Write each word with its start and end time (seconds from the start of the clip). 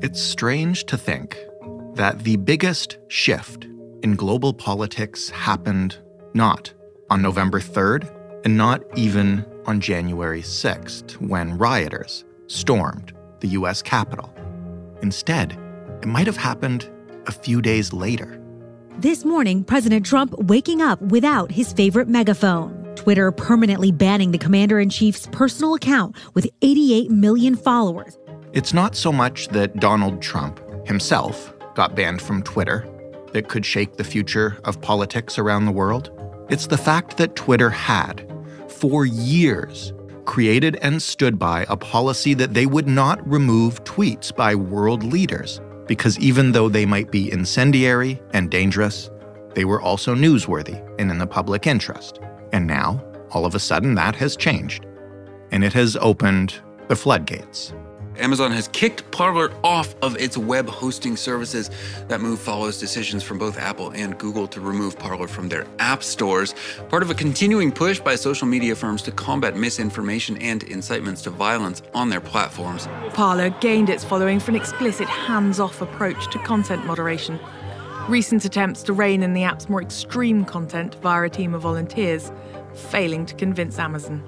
It's 0.00 0.22
strange 0.22 0.84
to 0.84 0.96
think 0.96 1.36
that 1.94 2.20
the 2.20 2.36
biggest 2.36 2.98
shift 3.08 3.64
in 4.04 4.14
global 4.14 4.52
politics 4.52 5.28
happened 5.28 5.98
not 6.34 6.72
on 7.10 7.20
November 7.20 7.58
3rd 7.58 8.08
and 8.44 8.56
not 8.56 8.80
even 8.96 9.44
on 9.66 9.80
January 9.80 10.40
6th 10.40 11.14
when 11.14 11.58
rioters 11.58 12.24
stormed 12.46 13.12
the 13.40 13.48
US 13.48 13.82
Capitol. 13.82 14.32
Instead, 15.02 15.58
it 16.00 16.06
might 16.06 16.28
have 16.28 16.36
happened 16.36 16.88
a 17.26 17.32
few 17.32 17.60
days 17.60 17.92
later. 17.92 18.40
This 18.98 19.24
morning, 19.24 19.64
President 19.64 20.06
Trump 20.06 20.32
waking 20.38 20.80
up 20.80 21.02
without 21.02 21.50
his 21.50 21.72
favorite 21.72 22.06
megaphone. 22.06 22.94
Twitter 22.94 23.32
permanently 23.32 23.90
banning 23.90 24.30
the 24.30 24.38
commander 24.38 24.78
in 24.78 24.90
chief's 24.90 25.26
personal 25.32 25.74
account 25.74 26.14
with 26.34 26.48
88 26.62 27.10
million 27.10 27.56
followers. 27.56 28.16
It's 28.52 28.72
not 28.72 28.96
so 28.96 29.12
much 29.12 29.48
that 29.48 29.78
Donald 29.78 30.22
Trump 30.22 30.60
himself 30.86 31.52
got 31.74 31.94
banned 31.94 32.22
from 32.22 32.42
Twitter 32.42 32.88
that 33.32 33.48
could 33.48 33.66
shake 33.66 33.96
the 33.96 34.04
future 34.04 34.56
of 34.64 34.80
politics 34.80 35.38
around 35.38 35.66
the 35.66 35.72
world. 35.72 36.10
It's 36.48 36.66
the 36.66 36.78
fact 36.78 37.18
that 37.18 37.36
Twitter 37.36 37.68
had, 37.68 38.26
for 38.68 39.04
years, 39.04 39.92
created 40.24 40.76
and 40.80 41.02
stood 41.02 41.38
by 41.38 41.66
a 41.68 41.76
policy 41.76 42.32
that 42.34 42.54
they 42.54 42.64
would 42.64 42.88
not 42.88 43.26
remove 43.28 43.84
tweets 43.84 44.34
by 44.34 44.54
world 44.54 45.02
leaders 45.02 45.60
because 45.86 46.18
even 46.18 46.52
though 46.52 46.70
they 46.70 46.86
might 46.86 47.10
be 47.10 47.30
incendiary 47.30 48.20
and 48.32 48.50
dangerous, 48.50 49.10
they 49.54 49.64
were 49.66 49.80
also 49.80 50.14
newsworthy 50.14 50.82
and 50.98 51.10
in 51.10 51.18
the 51.18 51.26
public 51.26 51.66
interest. 51.66 52.20
And 52.52 52.66
now, 52.66 53.04
all 53.30 53.44
of 53.44 53.54
a 53.54 53.58
sudden, 53.58 53.94
that 53.96 54.16
has 54.16 54.36
changed. 54.36 54.86
And 55.50 55.64
it 55.64 55.72
has 55.74 55.96
opened 55.96 56.54
the 56.88 56.96
floodgates. 56.96 57.74
Amazon 58.18 58.50
has 58.50 58.68
kicked 58.68 59.08
Parler 59.12 59.52
off 59.62 59.94
of 60.02 60.16
its 60.16 60.36
web 60.36 60.68
hosting 60.68 61.16
services. 61.16 61.70
That 62.08 62.20
move 62.20 62.40
follows 62.40 62.78
decisions 62.78 63.22
from 63.22 63.38
both 63.38 63.58
Apple 63.58 63.90
and 63.90 64.18
Google 64.18 64.46
to 64.48 64.60
remove 64.60 64.98
Parler 64.98 65.28
from 65.28 65.48
their 65.48 65.66
app 65.78 66.02
stores, 66.02 66.54
part 66.88 67.02
of 67.02 67.10
a 67.10 67.14
continuing 67.14 67.70
push 67.70 68.00
by 68.00 68.16
social 68.16 68.46
media 68.46 68.74
firms 68.74 69.02
to 69.02 69.12
combat 69.12 69.56
misinformation 69.56 70.36
and 70.38 70.64
incitements 70.64 71.22
to 71.22 71.30
violence 71.30 71.82
on 71.94 72.08
their 72.08 72.20
platforms. 72.20 72.88
Parler 73.14 73.50
gained 73.60 73.88
its 73.88 74.04
following 74.04 74.40
for 74.40 74.50
an 74.50 74.56
explicit 74.56 75.08
hands 75.08 75.60
off 75.60 75.80
approach 75.80 76.30
to 76.32 76.38
content 76.40 76.84
moderation. 76.86 77.38
Recent 78.08 78.44
attempts 78.44 78.82
to 78.84 78.92
rein 78.92 79.22
in 79.22 79.34
the 79.34 79.44
app's 79.44 79.68
more 79.68 79.82
extreme 79.82 80.44
content 80.44 80.96
via 81.02 81.24
a 81.24 81.28
team 81.30 81.54
of 81.54 81.62
volunteers, 81.62 82.32
failing 82.74 83.26
to 83.26 83.34
convince 83.34 83.78
Amazon. 83.78 84.22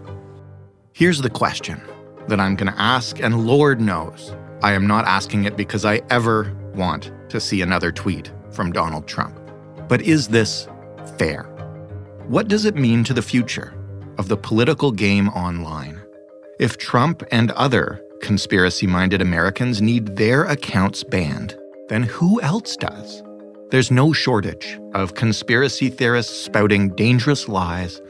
Here's 0.93 1.23
the 1.23 1.31
question 1.31 1.81
that 2.29 2.41
I'm 2.41 2.57
going 2.57 2.73
to 2.73 2.81
ask, 2.81 3.21
and 3.21 3.47
Lord 3.47 3.81
knows 3.81 4.35
I 4.63 4.73
am 4.73 4.87
not 4.87 5.07
asking 5.07 5.45
it 5.45 5.57
because 5.57 5.85
I 5.85 6.03
ever 6.11 6.55
want 6.75 7.13
to 7.31 7.41
see 7.41 7.63
another 7.63 7.91
tweet 7.91 8.31
from 8.51 8.73
Donald 8.73 9.07
Trump. 9.07 9.39
But 9.89 10.03
is 10.03 10.29
this 10.29 10.69
fair? 11.19 11.45
What 12.27 12.49
does 12.49 12.65
it 12.65 12.77
mean 12.77 13.05
to 13.05 13.15
the 13.15 13.23
future 13.23 13.75
of 14.19 14.29
the 14.29 14.37
political 14.37 14.93
game 14.93 15.29
online? 15.31 16.01
If 16.59 16.79
Trump 16.79 17.23
and 17.33 17.51
other 17.53 18.03
conspiracy 18.21 18.87
minded 18.87 19.23
Americans 19.23 19.81
need 19.81 20.17
their 20.17 20.45
accounts 20.45 21.03
banned, 21.03 21.59
then 21.89 22.03
who 22.03 22.41
else 22.43 22.77
does? 22.77 23.23
There's 23.71 23.91
no 23.91 24.13
shortage 24.13 24.79
of 24.95 25.15
conspiracy 25.15 25.89
theorists 25.89 26.37
spouting 26.37 26.91
dangerous 26.91 27.49
lies 27.49 28.01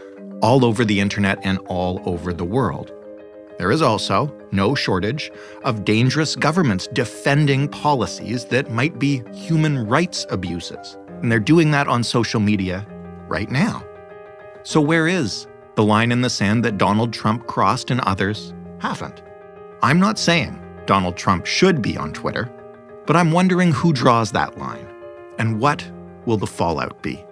all 0.43 0.65
over 0.65 0.85
the 0.85 1.01
internet 1.01 1.39
and 1.45 1.59
all 1.67 2.03
over 2.05 2.33
the 2.33 2.45
world. 2.45 2.93
There 3.61 3.71
is 3.71 3.83
also 3.83 4.35
no 4.53 4.75
shortage 4.75 5.31
of 5.65 5.85
dangerous 5.85 6.35
governments 6.35 6.89
defending 6.95 7.69
policies 7.69 8.47
that 8.47 8.71
might 8.73 8.99
be 8.99 9.23
human 9.35 9.87
rights 9.87 10.25
abuses. 10.31 10.97
And 11.21 11.31
they're 11.31 11.39
doing 11.39 11.71
that 11.73 11.87
on 11.87 12.03
social 12.03 12.41
media 12.41 12.87
right 13.29 13.51
now. 13.51 13.85
So, 14.63 14.81
where 14.81 15.07
is 15.07 15.47
the 15.75 15.85
line 15.85 16.11
in 16.11 16.23
the 16.23 16.31
sand 16.31 16.65
that 16.65 16.79
Donald 16.79 17.13
Trump 17.13 17.47
crossed 17.49 17.91
and 17.91 18.01
others 18.01 18.55
haven't? 18.79 19.23
I'm 19.83 20.01
not 20.01 20.19
saying 20.19 20.59
Donald 20.87 21.19
Trump 21.19 21.45
should 21.45 21.83
be 21.83 21.99
on 21.99 22.15
Twitter, 22.15 22.51
but 23.05 23.15
I'm 23.15 23.31
wondering 23.31 23.73
who 23.73 23.93
draws 23.93 24.33
that 24.33 24.57
line 24.57 24.89
and 25.39 25.61
what 25.61 25.87
will 26.25 26.39
the 26.39 26.47
fallout 26.47 27.03
be? 27.03 27.23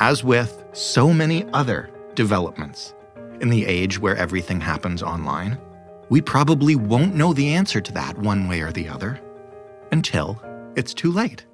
As 0.00 0.24
with 0.24 0.64
so 0.72 1.12
many 1.12 1.44
other 1.52 1.90
developments 2.14 2.94
in 3.40 3.48
the 3.50 3.66
age 3.66 3.98
where 3.98 4.16
everything 4.16 4.60
happens 4.60 5.02
online, 5.02 5.58
we 6.08 6.20
probably 6.20 6.76
won't 6.76 7.14
know 7.14 7.32
the 7.32 7.54
answer 7.54 7.80
to 7.80 7.92
that 7.92 8.16
one 8.18 8.48
way 8.48 8.60
or 8.60 8.72
the 8.72 8.88
other 8.88 9.20
until 9.92 10.42
it's 10.74 10.94
too 10.94 11.10
late. 11.10 11.44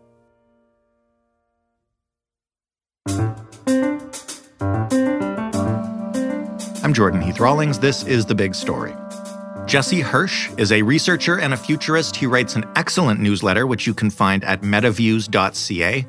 I'm 6.83 6.93
Jordan 6.93 7.23
Heath 7.23 7.41
Rawlings. 7.41 7.79
This 7.79 8.05
is 8.05 8.27
The 8.27 8.35
Big 8.35 8.55
Story. 8.55 8.95
Jesse 9.67 10.01
Hirsch 10.01 10.51
is 10.59 10.71
a 10.71 10.83
researcher 10.83 11.39
and 11.41 11.55
a 11.55 11.57
futurist. 11.57 12.17
He 12.17 12.27
writes 12.27 12.55
an 12.55 12.65
excellent 12.77 13.21
newsletter, 13.21 13.67
which 13.67 13.87
you 13.87 13.95
can 13.95 14.11
find 14.11 14.45
at 14.45 14.61
metaviews.ca. 14.61 16.07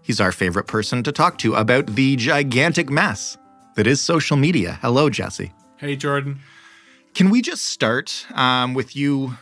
He's 0.00 0.20
our 0.20 0.32
favorite 0.32 0.66
person 0.66 1.02
to 1.02 1.12
talk 1.12 1.38
to 1.38 1.54
about 1.54 1.86
the 1.86 2.16
gigantic 2.16 2.90
mess 2.90 3.36
that 3.74 3.86
is 3.86 4.00
social 4.00 4.36
media. 4.36 4.78
Hello, 4.82 5.10
Jesse. 5.10 5.52
Hey, 5.76 5.96
Jordan. 5.96 6.40
Can 7.14 7.30
we 7.30 7.42
just 7.42 7.66
start 7.66 8.26
um, 8.34 8.74
with 8.74 8.96
you 8.96 9.36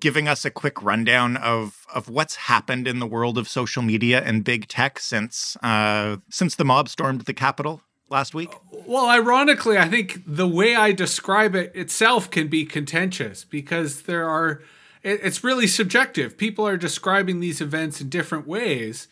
giving 0.00 0.26
us 0.26 0.44
a 0.44 0.50
quick 0.50 0.82
rundown 0.82 1.36
of 1.36 1.86
of 1.94 2.08
what's 2.08 2.36
happened 2.36 2.88
in 2.88 2.98
the 2.98 3.06
world 3.06 3.36
of 3.36 3.48
social 3.48 3.82
media 3.82 4.22
and 4.24 4.44
big 4.44 4.66
tech 4.68 4.98
since 4.98 5.56
uh, 5.62 6.16
since 6.30 6.54
the 6.54 6.64
mob 6.64 6.88
stormed 6.88 7.22
the 7.22 7.34
Capitol 7.34 7.82
last 8.08 8.34
week? 8.34 8.50
Well, 8.86 9.08
ironically, 9.08 9.78
I 9.78 9.88
think 9.88 10.22
the 10.26 10.48
way 10.48 10.74
I 10.74 10.92
describe 10.92 11.54
it 11.54 11.72
itself 11.74 12.30
can 12.30 12.48
be 12.48 12.64
contentious 12.64 13.44
because 13.44 14.02
there 14.02 14.28
are 14.28 14.62
it's 15.02 15.42
really 15.42 15.66
subjective. 15.66 16.36
People 16.36 16.66
are 16.66 16.76
describing 16.76 17.40
these 17.40 17.60
events 17.60 18.00
in 18.00 18.10
different 18.10 18.46
ways. 18.46 19.08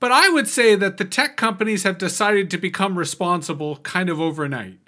But 0.00 0.12
I 0.12 0.30
would 0.30 0.48
say 0.48 0.74
that 0.76 0.96
the 0.96 1.04
tech 1.04 1.36
companies 1.36 1.82
have 1.82 1.98
decided 1.98 2.50
to 2.50 2.58
become 2.58 2.98
responsible 2.98 3.76
kind 3.76 4.08
of 4.08 4.18
overnight. 4.18 4.78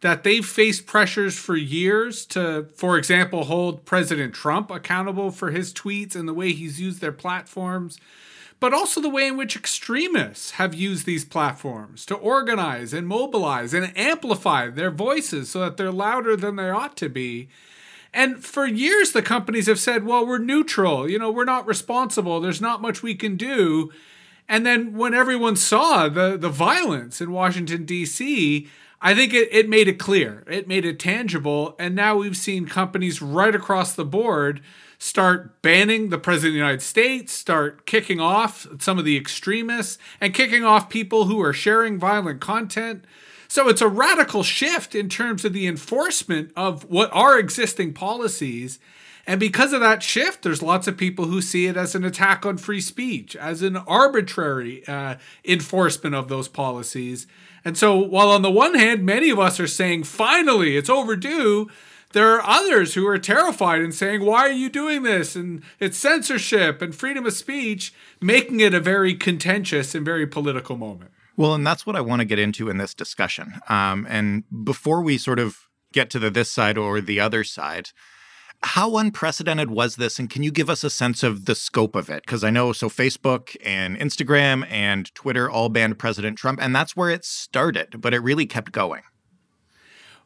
That 0.00 0.24
they've 0.24 0.44
faced 0.44 0.86
pressures 0.86 1.38
for 1.38 1.56
years 1.56 2.26
to, 2.26 2.66
for 2.74 2.98
example, 2.98 3.44
hold 3.44 3.86
President 3.86 4.34
Trump 4.34 4.70
accountable 4.70 5.30
for 5.30 5.52
his 5.52 5.72
tweets 5.72 6.14
and 6.14 6.28
the 6.28 6.34
way 6.34 6.52
he's 6.52 6.80
used 6.80 7.00
their 7.00 7.12
platforms, 7.12 7.98
but 8.58 8.74
also 8.74 9.00
the 9.00 9.08
way 9.08 9.28
in 9.28 9.36
which 9.36 9.56
extremists 9.56 10.52
have 10.52 10.74
used 10.74 11.06
these 11.06 11.24
platforms 11.24 12.04
to 12.06 12.14
organize 12.14 12.92
and 12.92 13.06
mobilize 13.06 13.72
and 13.72 13.96
amplify 13.96 14.68
their 14.68 14.90
voices 14.90 15.48
so 15.48 15.60
that 15.60 15.76
they're 15.76 15.92
louder 15.92 16.36
than 16.36 16.56
they 16.56 16.68
ought 16.68 16.96
to 16.96 17.08
be. 17.08 17.48
And 18.12 18.44
for 18.44 18.66
years, 18.66 19.12
the 19.12 19.22
companies 19.22 19.66
have 19.66 19.78
said, 19.78 20.04
well, 20.04 20.26
we're 20.26 20.38
neutral, 20.38 21.08
you 21.08 21.18
know, 21.18 21.30
we're 21.30 21.44
not 21.44 21.66
responsible, 21.66 22.40
there's 22.40 22.60
not 22.60 22.82
much 22.82 23.02
we 23.02 23.14
can 23.14 23.36
do. 23.36 23.92
And 24.48 24.64
then 24.64 24.96
when 24.96 25.14
everyone 25.14 25.56
saw 25.56 26.08
the 26.08 26.36
the 26.36 26.48
violence 26.48 27.20
in 27.20 27.32
Washington 27.32 27.84
D.C., 27.84 28.68
I 29.00 29.14
think 29.14 29.34
it, 29.34 29.48
it 29.52 29.68
made 29.68 29.88
it 29.88 29.98
clear, 29.98 30.42
it 30.48 30.66
made 30.66 30.84
it 30.84 30.98
tangible, 30.98 31.76
and 31.78 31.94
now 31.94 32.16
we've 32.16 32.36
seen 32.36 32.66
companies 32.66 33.20
right 33.20 33.54
across 33.54 33.94
the 33.94 34.04
board 34.04 34.62
start 34.98 35.60
banning 35.62 36.08
the 36.08 36.18
president 36.18 36.50
of 36.50 36.54
the 36.54 36.58
United 36.58 36.82
States, 36.82 37.32
start 37.32 37.86
kicking 37.86 38.20
off 38.20 38.66
some 38.80 38.98
of 38.98 39.04
the 39.04 39.16
extremists, 39.16 39.98
and 40.20 40.34
kicking 40.34 40.64
off 40.64 40.88
people 40.88 41.26
who 41.26 41.40
are 41.42 41.52
sharing 41.52 41.98
violent 41.98 42.40
content. 42.40 43.04
So 43.48 43.68
it's 43.68 43.80
a 43.82 43.88
radical 43.88 44.42
shift 44.42 44.94
in 44.94 45.08
terms 45.08 45.44
of 45.44 45.52
the 45.52 45.66
enforcement 45.66 46.50
of 46.56 46.84
what 46.84 47.10
are 47.12 47.38
existing 47.38 47.92
policies. 47.92 48.78
And 49.26 49.40
because 49.40 49.72
of 49.72 49.80
that 49.80 50.02
shift, 50.02 50.42
there's 50.42 50.62
lots 50.62 50.86
of 50.86 50.96
people 50.96 51.24
who 51.24 51.42
see 51.42 51.66
it 51.66 51.76
as 51.76 51.94
an 51.94 52.04
attack 52.04 52.46
on 52.46 52.58
free 52.58 52.80
speech, 52.80 53.34
as 53.34 53.60
an 53.60 53.76
arbitrary 53.76 54.86
uh, 54.86 55.16
enforcement 55.44 56.14
of 56.14 56.28
those 56.28 56.46
policies. 56.46 57.26
And 57.64 57.76
so, 57.76 57.96
while 57.96 58.30
on 58.30 58.42
the 58.42 58.50
one 58.50 58.74
hand, 58.74 59.04
many 59.04 59.30
of 59.30 59.40
us 59.40 59.58
are 59.58 59.66
saying, 59.66 60.04
finally, 60.04 60.76
it's 60.76 60.88
overdue, 60.88 61.68
there 62.12 62.32
are 62.34 62.42
others 62.46 62.94
who 62.94 63.06
are 63.06 63.18
terrified 63.18 63.82
and 63.82 63.92
saying, 63.92 64.24
why 64.24 64.40
are 64.40 64.52
you 64.52 64.68
doing 64.68 65.02
this? 65.02 65.34
And 65.34 65.62
it's 65.80 65.98
censorship 65.98 66.80
and 66.80 66.94
freedom 66.94 67.26
of 67.26 67.32
speech, 67.32 67.92
making 68.22 68.60
it 68.60 68.72
a 68.72 68.80
very 68.80 69.14
contentious 69.14 69.94
and 69.94 70.04
very 70.04 70.26
political 70.26 70.76
moment. 70.76 71.10
Well, 71.36 71.54
and 71.54 71.66
that's 71.66 71.84
what 71.84 71.96
I 71.96 72.00
want 72.00 72.20
to 72.20 72.24
get 72.24 72.38
into 72.38 72.70
in 72.70 72.78
this 72.78 72.94
discussion. 72.94 73.60
Um, 73.68 74.06
and 74.08 74.44
before 74.64 75.02
we 75.02 75.18
sort 75.18 75.38
of 75.38 75.58
get 75.92 76.08
to 76.10 76.18
the 76.18 76.30
this 76.30 76.50
side 76.50 76.78
or 76.78 77.00
the 77.00 77.20
other 77.20 77.44
side, 77.44 77.90
how 78.66 78.96
unprecedented 78.96 79.70
was 79.70 79.94
this? 79.94 80.18
And 80.18 80.28
can 80.28 80.42
you 80.42 80.50
give 80.50 80.68
us 80.68 80.82
a 80.82 80.90
sense 80.90 81.22
of 81.22 81.44
the 81.44 81.54
scope 81.54 81.94
of 81.94 82.10
it? 82.10 82.24
Because 82.26 82.42
I 82.42 82.50
know 82.50 82.72
so 82.72 82.90
Facebook 82.90 83.56
and 83.64 83.96
Instagram 83.96 84.66
and 84.68 85.14
Twitter 85.14 85.48
all 85.48 85.68
banned 85.68 85.98
President 86.00 86.36
Trump, 86.36 86.58
and 86.60 86.74
that's 86.74 86.96
where 86.96 87.08
it 87.08 87.24
started, 87.24 88.00
but 88.00 88.12
it 88.12 88.18
really 88.18 88.44
kept 88.44 88.72
going. 88.72 89.02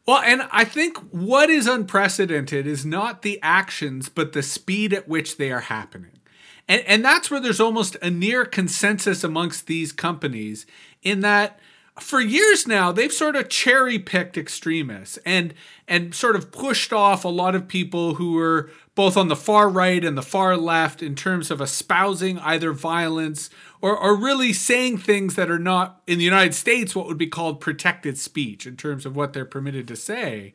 Well, 0.06 0.22
and 0.22 0.48
I 0.50 0.64
think 0.64 0.96
what 1.10 1.50
is 1.50 1.66
unprecedented 1.66 2.66
is 2.66 2.86
not 2.86 3.20
the 3.20 3.38
actions, 3.42 4.08
but 4.08 4.32
the 4.32 4.42
speed 4.42 4.94
at 4.94 5.06
which 5.06 5.36
they 5.36 5.52
are 5.52 5.60
happening. 5.60 6.18
And, 6.66 6.82
and 6.86 7.04
that's 7.04 7.30
where 7.30 7.40
there's 7.40 7.60
almost 7.60 7.96
a 8.00 8.10
near 8.10 8.46
consensus 8.46 9.22
amongst 9.22 9.66
these 9.66 9.92
companies 9.92 10.64
in 11.02 11.20
that 11.20 11.60
for 11.98 12.20
years 12.20 12.66
now 12.66 12.92
they've 12.92 13.12
sort 13.12 13.36
of 13.36 13.48
cherry 13.48 13.98
picked 13.98 14.38
extremists 14.38 15.18
and 15.26 15.52
and 15.88 16.14
sort 16.14 16.36
of 16.36 16.52
pushed 16.52 16.92
off 16.92 17.24
a 17.24 17.28
lot 17.28 17.54
of 17.54 17.66
people 17.66 18.14
who 18.14 18.34
were 18.34 18.70
both 18.94 19.16
on 19.16 19.28
the 19.28 19.36
far 19.36 19.68
right 19.68 20.04
and 20.04 20.16
the 20.16 20.22
far 20.22 20.56
left 20.56 21.02
in 21.02 21.14
terms 21.14 21.50
of 21.50 21.60
espousing 21.60 22.38
either 22.40 22.72
violence 22.72 23.50
or, 23.80 23.96
or 23.96 24.14
really 24.14 24.52
saying 24.52 24.98
things 24.98 25.36
that 25.36 25.50
are 25.50 25.58
not 25.58 26.02
in 26.06 26.18
the 26.18 26.24
United 26.24 26.54
States 26.54 26.94
what 26.94 27.06
would 27.06 27.18
be 27.18 27.26
called 27.26 27.60
protected 27.60 28.18
speech 28.18 28.66
in 28.66 28.76
terms 28.76 29.06
of 29.06 29.16
what 29.16 29.32
they're 29.32 29.44
permitted 29.44 29.88
to 29.88 29.96
say. 29.96 30.52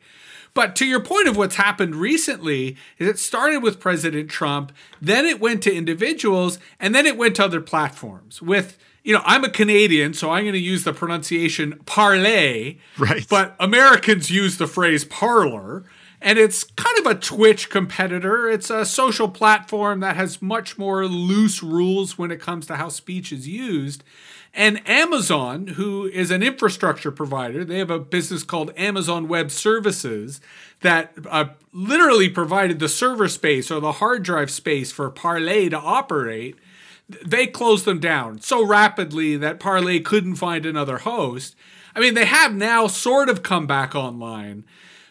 But 0.54 0.74
to 0.76 0.86
your 0.86 1.00
point 1.00 1.28
of 1.28 1.36
what's 1.36 1.56
happened 1.56 1.96
recently 1.96 2.76
is 2.98 3.08
it 3.08 3.18
started 3.18 3.62
with 3.62 3.80
President 3.80 4.30
Trump, 4.30 4.72
then 5.02 5.26
it 5.26 5.40
went 5.40 5.62
to 5.64 5.74
individuals, 5.74 6.58
and 6.80 6.94
then 6.94 7.04
it 7.04 7.18
went 7.18 7.36
to 7.36 7.44
other 7.44 7.60
platforms 7.60 8.40
with 8.40 8.78
you 9.06 9.12
know, 9.12 9.22
I'm 9.24 9.44
a 9.44 9.48
Canadian, 9.48 10.14
so 10.14 10.32
I'm 10.32 10.42
going 10.42 10.54
to 10.54 10.58
use 10.58 10.82
the 10.82 10.92
pronunciation 10.92 11.78
parlay. 11.86 12.78
Right. 12.98 13.24
But 13.30 13.54
Americans 13.60 14.32
use 14.32 14.58
the 14.58 14.66
phrase 14.66 15.04
parlor. 15.04 15.84
And 16.20 16.40
it's 16.40 16.64
kind 16.64 16.98
of 16.98 17.06
a 17.06 17.14
Twitch 17.14 17.70
competitor. 17.70 18.50
It's 18.50 18.68
a 18.68 18.84
social 18.84 19.28
platform 19.28 20.00
that 20.00 20.16
has 20.16 20.42
much 20.42 20.76
more 20.76 21.06
loose 21.06 21.62
rules 21.62 22.18
when 22.18 22.32
it 22.32 22.40
comes 22.40 22.66
to 22.66 22.76
how 22.76 22.88
speech 22.88 23.32
is 23.32 23.46
used. 23.46 24.02
And 24.52 24.80
Amazon, 24.88 25.68
who 25.68 26.06
is 26.06 26.32
an 26.32 26.42
infrastructure 26.42 27.12
provider, 27.12 27.64
they 27.64 27.78
have 27.78 27.90
a 27.90 28.00
business 28.00 28.42
called 28.42 28.72
Amazon 28.76 29.28
Web 29.28 29.52
Services 29.52 30.40
that 30.80 31.12
uh, 31.30 31.50
literally 31.72 32.28
provided 32.28 32.80
the 32.80 32.88
server 32.88 33.28
space 33.28 33.70
or 33.70 33.78
the 33.78 33.92
hard 33.92 34.24
drive 34.24 34.50
space 34.50 34.90
for 34.90 35.08
Parlay 35.10 35.68
to 35.68 35.78
operate 35.78 36.56
they 37.08 37.46
closed 37.46 37.84
them 37.84 38.00
down 38.00 38.40
so 38.40 38.64
rapidly 38.64 39.36
that 39.36 39.60
Parlay 39.60 40.00
couldn't 40.00 40.36
find 40.36 40.66
another 40.66 40.98
host. 40.98 41.54
I 41.94 42.00
mean, 42.00 42.14
they 42.14 42.24
have 42.24 42.54
now 42.54 42.88
sort 42.88 43.28
of 43.28 43.42
come 43.42 43.66
back 43.66 43.94
online, 43.94 44.64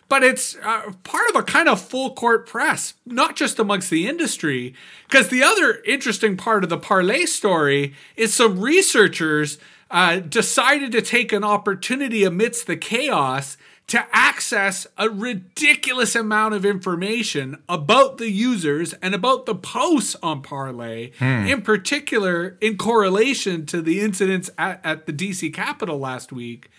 but 0.07 0.23
it's 0.23 0.55
uh, 0.57 0.91
part 1.03 1.29
of 1.29 1.35
a 1.35 1.43
kind 1.43 1.67
of 1.67 1.81
full 1.81 2.13
court 2.13 2.47
press, 2.47 2.93
not 3.05 3.35
just 3.35 3.57
amongst 3.59 3.89
the 3.89 4.07
industry. 4.07 4.75
Because 5.07 5.29
the 5.29 5.41
other 5.41 5.81
interesting 5.85 6.37
part 6.37 6.63
of 6.63 6.69
the 6.69 6.77
Parlay 6.77 7.25
story 7.25 7.95
is 8.15 8.33
some 8.33 8.59
researchers 8.59 9.57
uh, 9.89 10.19
decided 10.19 10.91
to 10.91 11.01
take 11.01 11.31
an 11.31 11.43
opportunity 11.43 12.23
amidst 12.23 12.67
the 12.67 12.77
chaos 12.77 13.57
to 13.87 14.03
access 14.11 14.87
a 14.97 15.09
ridiculous 15.09 16.15
amount 16.15 16.55
of 16.55 16.65
information 16.65 17.61
about 17.69 18.17
the 18.17 18.29
users 18.29 18.93
and 18.93 19.13
about 19.13 19.45
the 19.45 19.53
posts 19.53 20.15
on 20.23 20.41
Parlay, 20.41 21.11
hmm. 21.19 21.45
in 21.45 21.61
particular 21.61 22.57
in 22.61 22.77
correlation 22.77 23.65
to 23.67 23.81
the 23.81 24.01
incidents 24.01 24.49
at, 24.57 24.81
at 24.83 25.05
the 25.05 25.13
DC 25.13 25.53
Capitol 25.53 25.99
last 25.99 26.31
week. 26.31 26.69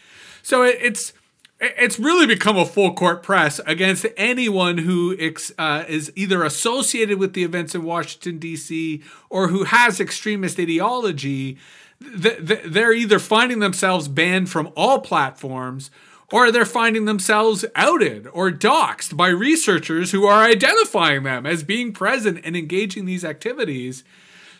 So 0.42 0.62
it, 0.62 0.78
it's 0.80 1.12
it's 1.58 1.98
really 1.98 2.26
become 2.26 2.58
a 2.58 2.66
full 2.66 2.92
court 2.92 3.22
press 3.22 3.60
against 3.66 4.04
anyone 4.16 4.78
who 4.78 5.16
uh, 5.58 5.84
is 5.88 6.12
either 6.14 6.44
associated 6.44 7.18
with 7.18 7.32
the 7.32 7.44
events 7.44 7.74
in 7.74 7.82
Washington 7.82 8.38
D.C. 8.38 9.02
or 9.30 9.48
who 9.48 9.64
has 9.64 9.98
extremist 9.98 10.60
ideology. 10.60 11.56
They're 11.98 12.92
either 12.92 13.18
finding 13.18 13.60
themselves 13.60 14.06
banned 14.06 14.50
from 14.50 14.70
all 14.76 15.00
platforms 15.00 15.90
or 16.32 16.50
they're 16.50 16.64
finding 16.64 17.04
themselves 17.04 17.64
outed 17.74 18.26
or 18.32 18.50
doxxed 18.50 19.16
by 19.16 19.28
researchers 19.28 20.10
who 20.10 20.26
are 20.26 20.42
identifying 20.42 21.22
them 21.22 21.46
as 21.46 21.62
being 21.62 21.92
present 21.92 22.40
and 22.44 22.56
engaging 22.56 23.04
these 23.04 23.24
activities. 23.24 24.02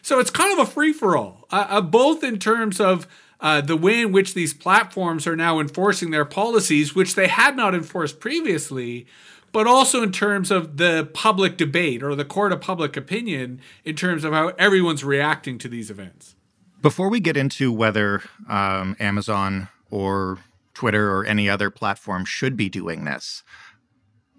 So 0.02 0.20
it's 0.20 0.30
kind 0.30 0.52
of 0.52 0.68
a 0.68 0.70
free 0.70 0.92
for 0.92 1.16
all, 1.16 1.46
uh, 1.50 1.66
uh, 1.68 1.80
both 1.80 2.22
in 2.22 2.38
terms 2.38 2.80
of 2.80 3.08
uh, 3.40 3.60
the 3.60 3.76
way 3.76 4.00
in 4.00 4.12
which 4.12 4.34
these 4.34 4.54
platforms 4.54 5.26
are 5.26 5.36
now 5.36 5.58
enforcing 5.60 6.10
their 6.10 6.24
policies, 6.24 6.94
which 6.94 7.16
they 7.16 7.26
had 7.26 7.56
not 7.56 7.74
enforced 7.74 8.20
previously, 8.20 9.06
but 9.52 9.66
also 9.66 10.02
in 10.02 10.12
terms 10.12 10.50
of 10.50 10.76
the 10.76 11.08
public 11.12 11.56
debate 11.56 12.02
or 12.02 12.14
the 12.14 12.24
court 12.24 12.52
of 12.52 12.60
public 12.60 12.96
opinion 12.96 13.60
in 13.84 13.96
terms 13.96 14.24
of 14.24 14.32
how 14.32 14.48
everyone's 14.58 15.04
reacting 15.04 15.58
to 15.58 15.68
these 15.68 15.90
events. 15.90 16.34
Before 16.80 17.08
we 17.08 17.20
get 17.20 17.36
into 17.36 17.72
whether 17.72 18.22
um, 18.48 18.96
Amazon 19.00 19.68
or 19.90 20.38
Twitter 20.76 21.10
or 21.10 21.24
any 21.24 21.48
other 21.48 21.70
platform 21.70 22.26
should 22.26 22.54
be 22.54 22.68
doing 22.68 23.04
this. 23.04 23.42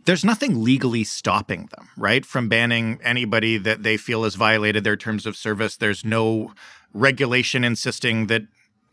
There's 0.06 0.24
nothing 0.24 0.64
legally 0.64 1.04
stopping 1.04 1.68
them, 1.76 1.90
right? 1.98 2.24
From 2.26 2.48
banning 2.48 3.00
anybody 3.04 3.58
that 3.58 3.82
they 3.82 3.98
feel 3.98 4.24
has 4.24 4.36
violated 4.36 4.84
their 4.84 4.96
terms 4.96 5.26
of 5.26 5.36
service. 5.36 5.76
There's 5.76 6.06
no 6.06 6.54
regulation 6.94 7.64
insisting 7.64 8.28
that 8.28 8.44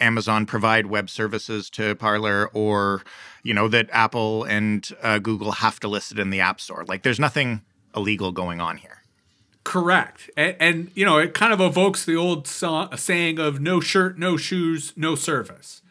Amazon 0.00 0.46
provide 0.46 0.86
web 0.86 1.10
services 1.10 1.68
to 1.70 1.94
Parler 1.94 2.48
or, 2.54 3.02
you 3.42 3.52
know, 3.52 3.68
that 3.68 3.90
Apple 3.92 4.44
and 4.44 4.88
uh, 5.02 5.18
Google 5.18 5.52
have 5.52 5.78
to 5.80 5.88
list 5.88 6.12
it 6.12 6.18
in 6.18 6.30
the 6.30 6.40
App 6.40 6.60
Store. 6.60 6.84
Like 6.88 7.02
there's 7.02 7.20
nothing 7.20 7.60
illegal 7.94 8.32
going 8.32 8.60
on 8.62 8.78
here. 8.78 9.02
Correct. 9.64 10.30
And, 10.36 10.56
and, 10.58 10.90
you 10.94 11.04
know, 11.04 11.18
it 11.18 11.34
kind 11.34 11.52
of 11.52 11.60
evokes 11.60 12.06
the 12.06 12.16
old 12.16 12.48
so- 12.48 12.88
saying 12.96 13.38
of 13.38 13.60
no 13.60 13.80
shirt, 13.80 14.18
no 14.18 14.38
shoes, 14.38 14.94
no 14.96 15.14
service 15.14 15.82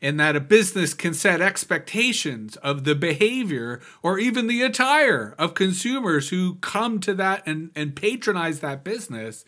in 0.00 0.16
that 0.16 0.36
a 0.36 0.40
business 0.40 0.94
can 0.94 1.12
set 1.12 1.40
expectations 1.40 2.56
of 2.56 2.84
the 2.84 2.94
behavior 2.94 3.80
or 4.02 4.18
even 4.18 4.46
the 4.46 4.62
attire 4.62 5.34
of 5.38 5.54
consumers 5.54 6.30
who 6.30 6.54
come 6.56 6.98
to 7.00 7.14
that 7.14 7.42
and, 7.46 7.70
and 7.74 7.94
patronize 7.94 8.60
that 8.60 8.82
business. 8.82 9.44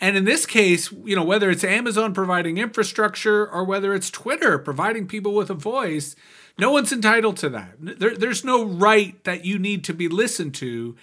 And 0.00 0.16
in 0.16 0.24
this 0.24 0.46
case, 0.46 0.90
you 1.04 1.14
know, 1.14 1.24
whether 1.24 1.50
it's 1.50 1.62
Amazon 1.62 2.12
providing 2.12 2.58
infrastructure 2.58 3.48
or 3.48 3.64
whether 3.64 3.94
it's 3.94 4.10
Twitter 4.10 4.58
providing 4.58 5.06
people 5.06 5.34
with 5.34 5.50
a 5.50 5.54
voice, 5.54 6.16
no 6.58 6.72
one's 6.72 6.92
entitled 6.92 7.36
to 7.38 7.48
that. 7.50 7.74
There, 7.78 8.16
there's 8.16 8.44
no 8.44 8.64
right 8.64 9.22
that 9.24 9.44
you 9.44 9.58
need 9.58 9.84
to 9.84 9.94
be 9.94 10.08
listened 10.08 10.54
to. 10.56 10.96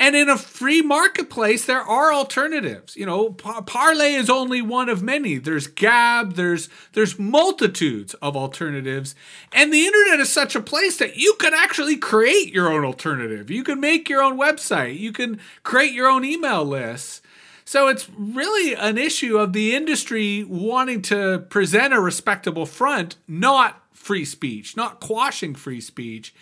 And 0.00 0.14
in 0.14 0.28
a 0.28 0.38
free 0.38 0.80
marketplace, 0.80 1.66
there 1.66 1.82
are 1.82 2.12
alternatives. 2.12 2.96
You 2.96 3.04
know, 3.04 3.30
Parlay 3.30 4.14
is 4.14 4.30
only 4.30 4.62
one 4.62 4.88
of 4.88 5.02
many. 5.02 5.38
There's 5.38 5.66
Gab, 5.66 6.34
there's 6.34 6.68
there's 6.92 7.18
multitudes 7.18 8.14
of 8.14 8.36
alternatives. 8.36 9.16
And 9.52 9.72
the 9.72 9.86
internet 9.86 10.20
is 10.20 10.30
such 10.30 10.54
a 10.54 10.60
place 10.60 10.98
that 10.98 11.16
you 11.16 11.34
can 11.40 11.52
actually 11.52 11.96
create 11.96 12.52
your 12.52 12.72
own 12.72 12.84
alternative. 12.84 13.50
You 13.50 13.64
can 13.64 13.80
make 13.80 14.08
your 14.08 14.22
own 14.22 14.38
website. 14.38 14.98
You 14.98 15.12
can 15.12 15.40
create 15.64 15.92
your 15.92 16.08
own 16.08 16.24
email 16.24 16.64
lists. 16.64 17.20
So 17.64 17.88
it's 17.88 18.08
really 18.16 18.74
an 18.74 18.96
issue 18.96 19.36
of 19.36 19.52
the 19.52 19.74
industry 19.74 20.42
wanting 20.42 21.02
to 21.02 21.40
present 21.50 21.92
a 21.92 22.00
respectable 22.00 22.64
front, 22.64 23.16
not 23.26 23.82
free 23.92 24.24
speech, 24.24 24.74
not 24.74 25.00
quashing 25.00 25.54
free 25.54 25.82
speech. 25.82 26.32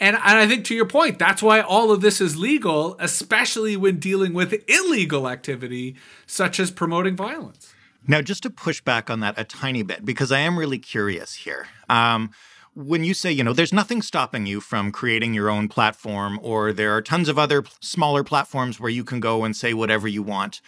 And, 0.00 0.16
and 0.16 0.38
I 0.38 0.46
think 0.46 0.64
to 0.66 0.74
your 0.74 0.86
point, 0.86 1.18
that's 1.18 1.42
why 1.42 1.60
all 1.60 1.90
of 1.90 2.00
this 2.00 2.20
is 2.20 2.36
legal, 2.36 2.96
especially 3.00 3.76
when 3.76 3.98
dealing 3.98 4.32
with 4.32 4.62
illegal 4.68 5.28
activity 5.28 5.96
such 6.26 6.60
as 6.60 6.70
promoting 6.70 7.16
violence. 7.16 7.74
Now, 8.06 8.22
just 8.22 8.44
to 8.44 8.50
push 8.50 8.80
back 8.80 9.10
on 9.10 9.20
that 9.20 9.34
a 9.36 9.44
tiny 9.44 9.82
bit, 9.82 10.04
because 10.04 10.32
I 10.32 10.38
am 10.38 10.58
really 10.58 10.78
curious 10.78 11.34
here. 11.34 11.66
Um, 11.88 12.30
when 12.78 13.02
you 13.02 13.12
say, 13.12 13.32
you 13.32 13.42
know, 13.42 13.52
there's 13.52 13.72
nothing 13.72 14.00
stopping 14.00 14.46
you 14.46 14.60
from 14.60 14.92
creating 14.92 15.34
your 15.34 15.50
own 15.50 15.66
platform, 15.66 16.38
or 16.44 16.72
there 16.72 16.94
are 16.94 17.02
tons 17.02 17.28
of 17.28 17.36
other 17.36 17.64
smaller 17.80 18.22
platforms 18.22 18.78
where 18.78 18.90
you 18.90 19.02
can 19.02 19.18
go 19.18 19.42
and 19.42 19.56
say 19.56 19.74
whatever 19.74 20.06
you 20.06 20.22
want. 20.22 20.60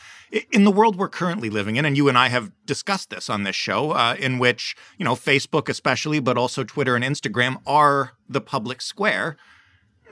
In 0.51 0.65
the 0.65 0.73
world 0.73 0.97
we're 0.97 1.09
currently 1.09 1.49
living 1.51 1.77
in, 1.77 1.85
and 1.85 1.97
you 1.97 2.09
and 2.09 2.19
I 2.19 2.29
have 2.29 2.51
discussed 2.67 3.11
this 3.11 3.31
on 3.31 3.45
this 3.45 3.55
show, 3.55 3.93
uh, 3.93 4.17
in 4.19 4.41
which, 4.41 4.75
you 4.99 5.05
know, 5.05 5.15
Facebook 5.15 5.69
especially, 5.69 6.19
but 6.19 6.37
also 6.37 6.65
Twitter 6.65 6.97
and 6.97 7.05
Instagram 7.05 7.59
are 7.65 8.13
the 8.29 8.41
public 8.41 8.83
square, 8.83 9.37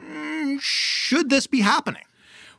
mm, 0.00 0.58
should 0.60 1.30
this 1.30 1.48
be 1.48 1.62
happening? 1.62 2.04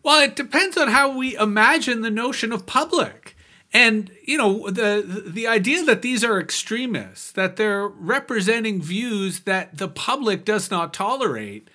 Well, 0.04 0.22
it 0.22 0.36
depends 0.36 0.76
on 0.76 0.90
how 0.90 1.18
we 1.18 1.38
imagine 1.38 2.02
the 2.02 2.12
notion 2.12 2.52
of 2.52 2.66
public. 2.66 3.38
And 3.72 4.10
you 4.26 4.38
know 4.38 4.70
the 4.70 5.24
the 5.28 5.48
idea 5.48 5.84
that 5.84 6.02
these 6.02 6.24
are 6.24 6.40
extremists, 6.40 7.32
that 7.34 7.56
they're 7.56 7.88
representing 7.88 8.82
views 8.82 9.42
that 9.42 9.78
the 9.78 9.88
public 9.88 10.44
does 10.44 10.72
not 10.72 10.94
tolerate. 10.94 11.70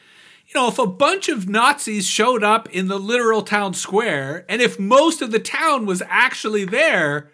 You 0.49 0.61
know, 0.61 0.69
if 0.69 0.79
a 0.79 0.87
bunch 0.87 1.29
of 1.29 1.49
Nazis 1.49 2.07
showed 2.07 2.43
up 2.43 2.69
in 2.71 2.89
the 2.89 2.99
literal 2.99 3.43
town 3.43 3.75
square, 3.75 4.45
and 4.49 4.61
if 4.61 4.79
most 4.79 5.23
of 5.23 5.31
the 5.31 5.39
town 5.39 5.87
was 5.87 6.03
actually 6.09 6.65
there, 6.65 7.31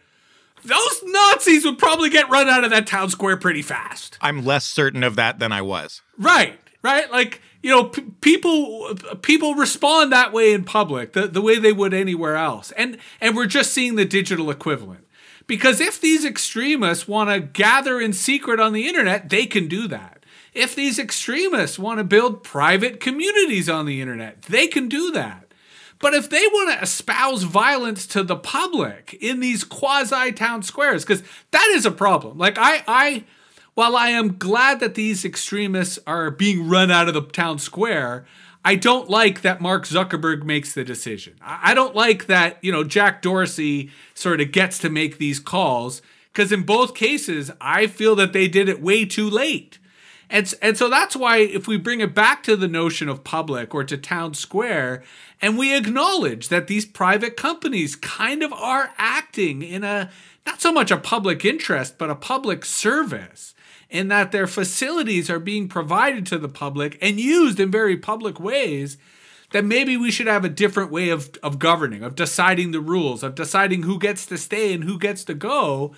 those 0.65 1.03
Nazis 1.05 1.65
would 1.65 1.79
probably 1.79 2.11
get 2.11 2.29
run 2.29 2.49
out 2.49 2.65
of 2.65 2.71
that 2.71 2.87
town 2.87 3.11
square 3.11 3.37
pretty 3.37 3.63
fast. 3.63 4.19
I'm 4.21 4.45
less 4.45 4.67
certain 4.67 5.03
of 5.03 5.17
that 5.17 5.39
than 5.39 5.53
I 5.53 5.63
was. 5.63 6.03
Right, 6.19 6.59
right. 6.83 7.11
Like 7.11 7.41
you 7.63 7.71
know, 7.71 7.85
p- 7.85 8.03
people 8.21 8.95
people 9.23 9.55
respond 9.55 10.13
that 10.13 10.33
way 10.33 10.53
in 10.53 10.65
public, 10.65 11.13
the, 11.13 11.27
the 11.27 11.43
way 11.43 11.59
they 11.59 11.73
would 11.73 11.95
anywhere 11.95 12.37
else, 12.37 12.73
and 12.73 12.99
and 13.21 13.37
we're 13.37 13.47
just 13.47 13.73
seeing 13.73 13.97
the 13.97 14.05
digital 14.05 14.51
equivalent. 14.51 15.07
Because 15.47 15.81
if 15.81 16.01
these 16.01 16.25
extremists 16.25 17.09
want 17.09 17.29
to 17.31 17.41
gather 17.41 18.01
in 18.01 18.13
secret 18.13 18.61
on 18.61 18.73
the 18.73 18.87
internet, 18.87 19.31
they 19.31 19.47
can 19.47 19.67
do 19.67 19.89
that. 19.89 20.25
If 20.55 20.75
these 20.75 20.99
extremists 20.99 21.79
want 21.79 21.99
to 21.99 22.05
build 22.05 22.45
private 22.45 23.01
communities 23.01 23.69
on 23.69 23.87
the 23.87 24.01
internet, 24.01 24.43
they 24.43 24.67
can 24.67 24.89
do 24.89 25.11
that. 25.13 25.53
But 25.99 26.15
if 26.15 26.31
they 26.31 26.47
want 26.47 26.77
to 26.77 26.83
espouse 26.83 27.43
violence 27.43 28.07
to 28.09 28.23
the 28.23 28.37
public 28.37 29.17
in 29.21 29.41
these 29.41 29.65
quasi 29.65 30.33
town 30.33 30.63
squares, 30.63 31.05
because 31.05 31.23
that 31.51 31.69
is 31.75 31.85
a 31.85 31.91
problem. 31.91 32.39
Like 32.39 32.57
I, 32.59 32.83
I, 32.87 33.25
while 33.81 33.97
I 33.97 34.11
am 34.11 34.37
glad 34.37 34.79
that 34.81 34.95
these 34.95 35.25
extremists 35.25 35.99
are 36.07 36.31
being 36.31 36.69
run 36.69 36.91
out 36.91 37.09
of 37.09 37.15
the 37.15 37.23
town 37.23 37.59
square, 37.59 38.27
I 38.63 38.75
don't 38.75 39.09
like 39.09 39.41
that 39.41 39.63
Mark 39.63 39.87
Zuckerberg 39.87 40.43
makes 40.43 40.75
the 40.75 40.85
decision. 40.85 41.37
I 41.41 41.73
don't 41.73 41.97
like 41.97 42.27
that, 42.27 42.59
you 42.61 42.73
know, 42.73 42.85
Jack 42.85 43.23
Dorsey 43.23 43.91
sort 44.13 44.43
of 44.43 44.53
gets 44.53 44.79
to 44.81 44.91
make 44.91 45.17
these 45.17 45.41
calls 45.41 46.03
because 46.31 46.53
in 46.53 46.65
both 46.65 46.95
cases, 46.95 47.51
I 47.59 47.87
feel 47.87 48.15
that 48.17 48.35
they 48.35 48.49
did 48.49 48.69
it 48.69 48.83
way 48.83 49.07
too 49.07 49.31
late. 49.31 49.79
And, 50.29 50.53
and 50.61 50.77
so 50.77 50.91
that's 50.91 51.17
why 51.17 51.39
if 51.39 51.67
we 51.67 51.79
bring 51.79 52.01
it 52.01 52.15
back 52.15 52.43
to 52.43 52.57
the 52.57 52.69
notion 52.69 53.09
of 53.09 53.25
public 53.25 53.75
or 53.75 53.83
to 53.85 53.97
town 53.97 54.35
square, 54.35 55.03
and 55.41 55.57
we 55.57 55.75
acknowledge 55.75 56.49
that 56.49 56.67
these 56.67 56.85
private 56.85 57.35
companies 57.35 57.97
kind 57.97 58.43
of 58.43 58.53
are 58.53 58.91
acting 58.99 59.63
in 59.63 59.85
a 59.85 60.11
not 60.45 60.61
so 60.61 60.71
much 60.71 60.91
a 60.91 60.99
public 60.99 61.47
interest, 61.47 61.97
but 61.97 62.11
a 62.11 62.15
public 62.15 62.67
service 62.67 63.55
in 63.91 64.09
that 64.09 64.33
their 64.33 64.47
facilities 64.47 65.29
are 65.29 65.41
being 65.41 65.69
provided 65.69 66.25
to 66.27 66.39
the 66.39 66.49
public 66.49 66.97
and 67.03 67.21
used 67.21 67.59
in 67.59 67.71
very 67.71 67.97
public 67.97 68.39
ways, 68.39 68.97
that 69.51 69.65
maybe 69.65 69.97
we 69.97 70.11
should 70.11 70.29
have 70.29 70.45
a 70.45 70.49
different 70.49 70.93
way 70.93 71.11
of, 71.11 71.31
of 71.43 71.59
governing, 71.59 72.03
of 72.03 72.15
deciding 72.15 72.71
the 72.71 72.81
rules, 72.81 73.23
of 73.23 73.35
deciding 73.35 73.83
who 73.83 73.99
gets 73.99 74.25
to 74.27 74.39
stay 74.39 74.73
and 74.73 74.85
who 74.85 74.99
gets 74.99 75.25
to 75.25 75.35
go. 75.35 75.93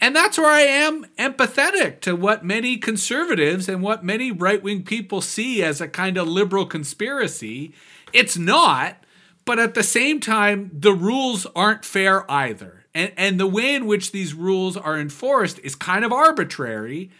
And 0.00 0.14
that's 0.14 0.38
where 0.38 0.50
I 0.50 0.62
am 0.62 1.06
empathetic 1.18 2.00
to 2.02 2.14
what 2.14 2.44
many 2.44 2.76
conservatives 2.76 3.68
and 3.68 3.82
what 3.82 4.04
many 4.04 4.30
right 4.32 4.62
wing 4.62 4.82
people 4.82 5.20
see 5.20 5.62
as 5.62 5.80
a 5.80 5.88
kind 5.88 6.16
of 6.16 6.28
liberal 6.28 6.66
conspiracy. 6.66 7.72
It's 8.12 8.36
not, 8.36 8.96
but 9.44 9.58
at 9.58 9.74
the 9.74 9.82
same 9.82 10.20
time, 10.20 10.70
the 10.72 10.92
rules 10.92 11.46
aren't 11.54 11.84
fair 11.84 12.30
either. 12.30 12.84
And, 12.94 13.12
and 13.16 13.40
the 13.40 13.46
way 13.46 13.74
in 13.74 13.86
which 13.86 14.12
these 14.12 14.34
rules 14.34 14.76
are 14.76 14.98
enforced 14.98 15.60
is 15.60 15.74
kind 15.74 16.04
of 16.04 16.12
arbitrary. 16.12 17.10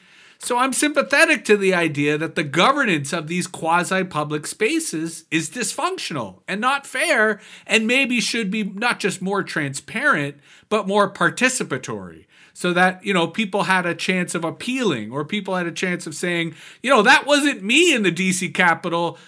So 0.41 0.57
I'm 0.57 0.73
sympathetic 0.73 1.45
to 1.47 1.57
the 1.57 1.75
idea 1.75 2.17
that 2.17 2.37
the 2.37 2.45
governance 2.45 3.13
of 3.13 3.27
these 3.27 3.49
quasi 3.49 4.05
public 4.05 4.47
spaces 4.47 5.25
is 5.33 5.51
dysfunctional 5.51 6.43
and 6.47 6.61
not 6.61 6.87
fair, 6.87 7.41
and 7.67 7.89
maybe 7.89 8.21
should 8.21 8.51
be 8.51 8.63
not 8.63 9.01
just 9.01 9.21
more 9.21 9.43
transparent, 9.43 10.37
but 10.69 10.87
more 10.87 11.13
participatory. 11.13 12.27
So 12.55 12.73
that, 12.73 13.05
you 13.05 13.13
know, 13.13 13.27
people 13.27 13.65
had 13.65 13.85
a 13.85 13.95
chance 13.95 14.35
of 14.35 14.45
appealing 14.45 15.13
or 15.13 15.25
people 15.25 15.57
had 15.57 15.67
a 15.67 15.73
chance 15.73 16.07
of 16.07 16.15
saying, 16.15 16.55
you 16.83 16.91
know, 16.91 17.03
that 17.03 17.27
wasn't 17.27 17.63
me 17.63 17.95
in 17.95 18.03
the 18.03 18.13
DC 18.13 18.55
Capitol. 18.55 19.19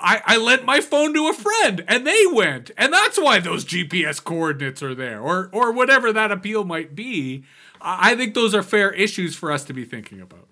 I, 0.00 0.20
I 0.24 0.36
lent 0.36 0.64
my 0.64 0.80
phone 0.80 1.14
to 1.14 1.28
a 1.28 1.32
friend 1.32 1.84
and 1.88 2.06
they 2.06 2.26
went. 2.32 2.70
And 2.76 2.92
that's 2.92 3.18
why 3.18 3.38
those 3.40 3.64
GPS 3.64 4.22
coordinates 4.22 4.82
are 4.82 4.94
there 4.94 5.20
or 5.20 5.48
or 5.52 5.72
whatever 5.72 6.12
that 6.12 6.30
appeal 6.32 6.64
might 6.64 6.94
be. 6.94 7.44
I 7.80 8.14
think 8.14 8.34
those 8.34 8.54
are 8.54 8.62
fair 8.62 8.92
issues 8.92 9.34
for 9.36 9.50
us 9.50 9.64
to 9.64 9.72
be 9.72 9.84
thinking 9.84 10.20
about. 10.20 10.48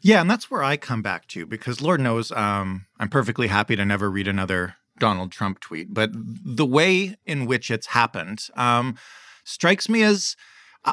Yeah, 0.00 0.20
and 0.20 0.30
that's 0.30 0.50
where 0.50 0.62
I 0.62 0.76
come 0.76 1.02
back 1.02 1.26
to 1.28 1.46
because 1.46 1.80
Lord 1.80 2.00
knows 2.00 2.30
um, 2.32 2.86
I'm 2.98 3.08
perfectly 3.08 3.48
happy 3.48 3.76
to 3.76 3.84
never 3.84 4.10
read 4.10 4.28
another 4.28 4.76
Donald 4.98 5.32
Trump 5.32 5.60
tweet, 5.60 5.92
but 5.92 6.10
the 6.12 6.66
way 6.66 7.16
in 7.26 7.46
which 7.46 7.70
it's 7.70 7.88
happened 7.88 8.46
um, 8.56 8.96
strikes 9.44 9.88
me 9.88 10.02
as 10.02 10.36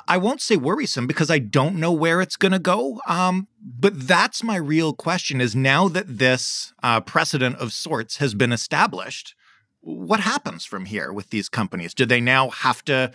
I 0.07 0.17
won't 0.17 0.41
say 0.41 0.57
worrisome 0.57 1.07
because 1.07 1.29
I 1.29 1.39
don't 1.39 1.75
know 1.75 1.91
where 1.91 2.21
it's 2.21 2.35
going 2.35 2.51
to 2.51 2.59
go. 2.59 2.99
Um, 3.07 3.47
but 3.61 4.07
that's 4.07 4.43
my 4.43 4.55
real 4.55 4.93
question: 4.93 5.39
is 5.39 5.55
now 5.55 5.87
that 5.89 6.17
this 6.17 6.73
uh, 6.83 7.01
precedent 7.01 7.57
of 7.57 7.71
sorts 7.71 8.17
has 8.17 8.33
been 8.33 8.51
established, 8.51 9.35
what 9.81 10.19
happens 10.21 10.65
from 10.65 10.85
here 10.85 11.13
with 11.13 11.29
these 11.29 11.49
companies? 11.49 11.93
Do 11.93 12.05
they 12.05 12.21
now 12.21 12.49
have 12.49 12.83
to 12.85 13.11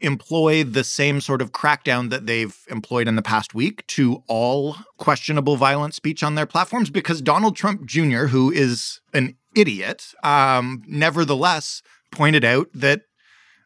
employ 0.00 0.64
the 0.64 0.84
same 0.84 1.20
sort 1.20 1.40
of 1.40 1.52
crackdown 1.52 2.10
that 2.10 2.26
they've 2.26 2.56
employed 2.68 3.08
in 3.08 3.16
the 3.16 3.22
past 3.22 3.54
week 3.54 3.86
to 3.86 4.22
all 4.26 4.76
questionable 4.98 5.56
violent 5.56 5.94
speech 5.94 6.22
on 6.22 6.34
their 6.34 6.46
platforms 6.46 6.90
because 6.90 7.22
Donald 7.22 7.56
Trump 7.56 7.86
Jr., 7.86 8.26
who 8.26 8.50
is 8.50 9.00
an 9.12 9.36
idiot, 9.54 10.14
um, 10.22 10.82
nevertheless 10.86 11.82
pointed 12.10 12.44
out 12.44 12.68
that 12.74 13.02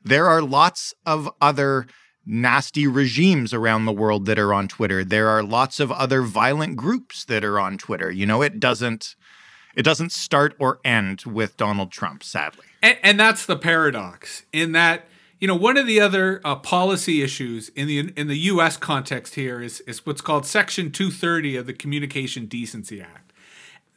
there 0.05 0.27
are 0.27 0.43
lots 0.43 0.95
of 1.05 1.29
other 1.41 1.87
nasty 2.25 2.87
regimes 2.87 3.55
around 3.55 3.87
the 3.87 3.93
world 3.93 4.27
that 4.27 4.39
are 4.39 4.53
on 4.53 4.69
Twitter. 4.69 5.03
There 5.03 5.29
are 5.29 5.43
lots 5.43 5.81
of 5.81 5.91
other 5.91 6.23
violent 6.23 6.77
groups 6.77 7.25
that 7.25 7.43
are 7.43 7.59
on 7.59 7.79
Twitter. 7.79 8.11
You 8.11 8.27
know, 8.27 8.43
it 8.43 8.61
doesn't 8.61 9.17
it 9.75 9.83
doesn't 9.83 10.13
start 10.13 10.55
or 10.59 10.81
end 10.85 11.23
with 11.25 11.57
Donald 11.57 11.93
Trump, 11.93 12.25
sadly. 12.25 12.67
And, 12.83 12.99
and 13.03 13.21
that's 13.21 13.47
the 13.47 13.57
paradox 13.57 14.45
in 14.53 14.73
that 14.73 15.07
you 15.41 15.47
know, 15.47 15.55
one 15.55 15.77
of 15.77 15.87
the 15.87 16.01
other 16.01 16.41
uh, 16.45 16.57
policy 16.57 17.23
issues 17.23 17.69
in 17.71 17.87
the 17.87 18.13
in 18.17 18.27
the 18.27 18.39
U.S. 18.39 18.77
context 18.77 19.35
here 19.37 19.63
is 19.63 19.81
is 19.81 20.05
what's 20.05 20.21
called 20.21 20.47
Section 20.47 20.91
230 20.91 21.57
of 21.57 21.67
the 21.67 21.73
Communication 21.73 22.47
Decency 22.47 23.01
Act. 23.01 23.33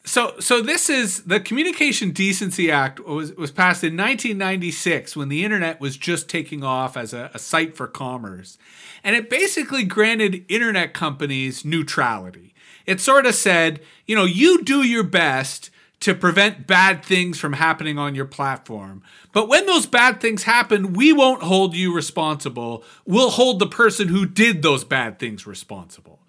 So, 0.04 0.40
so 0.40 0.62
this 0.62 0.90
is 0.90 1.24
the 1.24 1.40
Communication 1.40 2.12
Decency 2.12 2.72
Act 2.72 3.00
was 3.00 3.34
was 3.34 3.52
passed 3.52 3.84
in 3.84 3.98
1996 3.98 5.16
when 5.16 5.30
the 5.30 5.44
internet 5.44 5.80
was 5.80 5.98
just 5.98 6.30
taking 6.30 6.64
off 6.64 6.98
as 6.98 7.14
a, 7.14 7.32
a 7.34 7.40
site 7.40 7.76
for 7.76 7.88
commerce, 7.88 8.58
and 9.04 9.16
it 9.16 9.30
basically 9.30 9.84
granted 9.84 10.46
internet 10.48 10.94
companies 10.94 11.66
neutrality. 11.66 12.54
It 12.86 13.00
sort 13.00 13.26
of 13.26 13.36
said, 13.36 13.80
you 14.08 14.16
know, 14.16 14.26
you 14.26 14.64
do 14.64 14.84
your 14.84 15.04
best 15.04 15.70
to 16.02 16.16
prevent 16.16 16.68
bad 16.68 17.06
things 17.06 17.40
from 17.40 17.54
happening 17.54 17.98
on 17.98 18.16
your 18.16 18.26
platform. 18.26 19.04
But 19.32 19.48
when 19.48 19.66
those 19.68 19.86
bad 19.86 20.20
things 20.20 20.44
happen, 20.44 20.94
we 20.94 21.14
won't 21.14 21.44
hold 21.44 21.76
you 21.76 21.96
responsible. 21.96 22.84
We'll 23.06 23.30
hold 23.30 23.60
the 23.60 23.68
person 23.68 24.08
who 24.10 24.26
did 24.26 24.62
those 24.62 24.84
bad 24.84 25.20
things 25.20 25.48
responsible. 25.48 26.20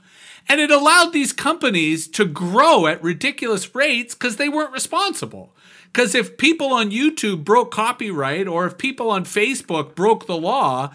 And 0.48 0.60
it 0.60 0.70
allowed 0.70 1.12
these 1.12 1.32
companies 1.32 2.06
to 2.08 2.24
grow 2.24 2.86
at 2.86 3.02
ridiculous 3.02 3.74
rates 3.74 4.14
because 4.14 4.36
they 4.36 4.48
weren't 4.48 4.72
responsible. 4.72 5.54
Because 5.86 6.14
if 6.14 6.36
people 6.36 6.72
on 6.72 6.90
YouTube 6.90 7.44
broke 7.44 7.70
copyright 7.70 8.48
or 8.48 8.66
if 8.66 8.76
people 8.76 9.10
on 9.10 9.24
Facebook 9.24 9.94
broke 9.94 10.26
the 10.26 10.36
law, 10.36 10.92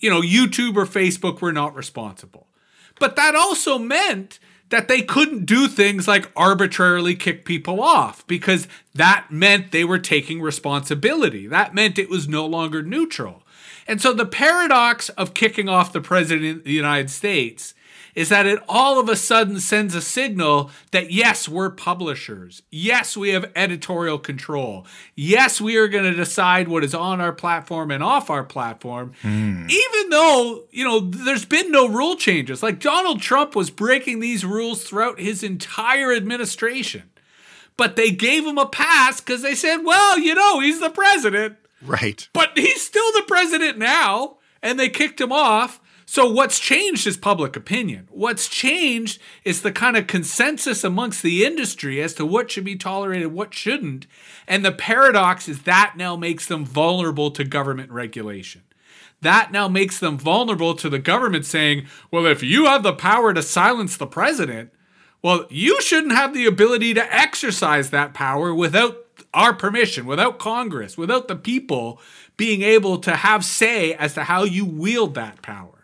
you 0.00 0.10
know, 0.10 0.20
YouTube 0.20 0.76
or 0.76 0.86
Facebook 0.86 1.40
were 1.40 1.52
not 1.52 1.76
responsible. 1.76 2.48
But 2.98 3.16
that 3.16 3.34
also 3.34 3.78
meant 3.78 4.40
that 4.70 4.88
they 4.88 5.02
couldn't 5.02 5.46
do 5.46 5.68
things 5.68 6.08
like 6.08 6.30
arbitrarily 6.36 7.14
kick 7.14 7.44
people 7.44 7.80
off 7.80 8.26
because 8.26 8.66
that 8.94 9.26
meant 9.30 9.70
they 9.70 9.84
were 9.84 9.98
taking 9.98 10.40
responsibility. 10.40 11.46
That 11.46 11.74
meant 11.74 11.98
it 11.98 12.10
was 12.10 12.26
no 12.28 12.46
longer 12.46 12.82
neutral. 12.82 13.42
And 13.86 14.02
so 14.02 14.12
the 14.12 14.26
paradox 14.26 15.08
of 15.10 15.34
kicking 15.34 15.68
off 15.68 15.92
the 15.92 16.00
president 16.00 16.58
of 16.58 16.64
the 16.64 16.72
United 16.72 17.10
States 17.10 17.74
is 18.16 18.30
that 18.30 18.46
it 18.46 18.58
all 18.66 18.98
of 18.98 19.10
a 19.10 19.14
sudden 19.14 19.60
sends 19.60 19.94
a 19.94 20.00
signal 20.00 20.70
that 20.90 21.12
yes, 21.12 21.48
we're 21.48 21.70
publishers. 21.70 22.62
Yes, 22.70 23.14
we 23.14 23.28
have 23.28 23.52
editorial 23.54 24.18
control. 24.18 24.86
Yes, 25.14 25.60
we 25.60 25.76
are 25.76 25.86
going 25.86 26.10
to 26.10 26.16
decide 26.16 26.66
what 26.66 26.82
is 26.82 26.94
on 26.94 27.20
our 27.20 27.32
platform 27.32 27.90
and 27.90 28.02
off 28.02 28.30
our 28.30 28.42
platform. 28.42 29.12
Mm. 29.22 29.70
Even 29.70 30.10
though, 30.10 30.64
you 30.70 30.82
know, 30.82 30.98
there's 31.00 31.44
been 31.44 31.70
no 31.70 31.86
rule 31.86 32.16
changes. 32.16 32.62
Like 32.62 32.80
Donald 32.80 33.20
Trump 33.20 33.54
was 33.54 33.68
breaking 33.68 34.20
these 34.20 34.46
rules 34.46 34.82
throughout 34.82 35.20
his 35.20 35.42
entire 35.42 36.12
administration. 36.12 37.10
But 37.76 37.96
they 37.96 38.10
gave 38.10 38.46
him 38.46 38.56
a 38.56 38.66
pass 38.66 39.20
because 39.20 39.42
they 39.42 39.54
said, 39.54 39.82
well, 39.84 40.18
you 40.18 40.34
know, 40.34 40.60
he's 40.60 40.80
the 40.80 40.88
president. 40.88 41.56
Right. 41.82 42.26
But 42.32 42.52
he's 42.56 42.80
still 42.80 43.12
the 43.12 43.24
president 43.28 43.76
now. 43.76 44.38
And 44.62 44.80
they 44.80 44.88
kicked 44.88 45.20
him 45.20 45.32
off. 45.32 45.80
So, 46.08 46.30
what's 46.30 46.60
changed 46.60 47.04
is 47.08 47.16
public 47.16 47.56
opinion. 47.56 48.06
What's 48.12 48.48
changed 48.48 49.20
is 49.44 49.62
the 49.62 49.72
kind 49.72 49.96
of 49.96 50.06
consensus 50.06 50.84
amongst 50.84 51.20
the 51.20 51.44
industry 51.44 52.00
as 52.00 52.14
to 52.14 52.24
what 52.24 52.48
should 52.48 52.64
be 52.64 52.76
tolerated, 52.76 53.32
what 53.32 53.52
shouldn't. 53.52 54.06
And 54.46 54.64
the 54.64 54.70
paradox 54.70 55.48
is 55.48 55.62
that 55.62 55.94
now 55.96 56.14
makes 56.14 56.46
them 56.46 56.64
vulnerable 56.64 57.32
to 57.32 57.42
government 57.42 57.90
regulation. 57.90 58.62
That 59.20 59.50
now 59.50 59.66
makes 59.66 59.98
them 59.98 60.16
vulnerable 60.16 60.76
to 60.76 60.88
the 60.88 61.00
government 61.00 61.44
saying, 61.44 61.86
well, 62.12 62.24
if 62.24 62.40
you 62.40 62.66
have 62.66 62.84
the 62.84 62.92
power 62.92 63.34
to 63.34 63.42
silence 63.42 63.96
the 63.96 64.06
president, 64.06 64.70
well, 65.22 65.46
you 65.50 65.80
shouldn't 65.82 66.12
have 66.12 66.32
the 66.32 66.46
ability 66.46 66.94
to 66.94 67.14
exercise 67.14 67.90
that 67.90 68.14
power 68.14 68.54
without 68.54 68.96
our 69.34 69.52
permission, 69.52 70.06
without 70.06 70.38
Congress, 70.38 70.96
without 70.96 71.26
the 71.26 71.34
people 71.34 72.00
being 72.36 72.62
able 72.62 72.98
to 72.98 73.16
have 73.16 73.44
say 73.44 73.94
as 73.94 74.14
to 74.14 74.24
how 74.24 74.44
you 74.44 74.64
wield 74.64 75.14
that 75.14 75.42
power. 75.42 75.75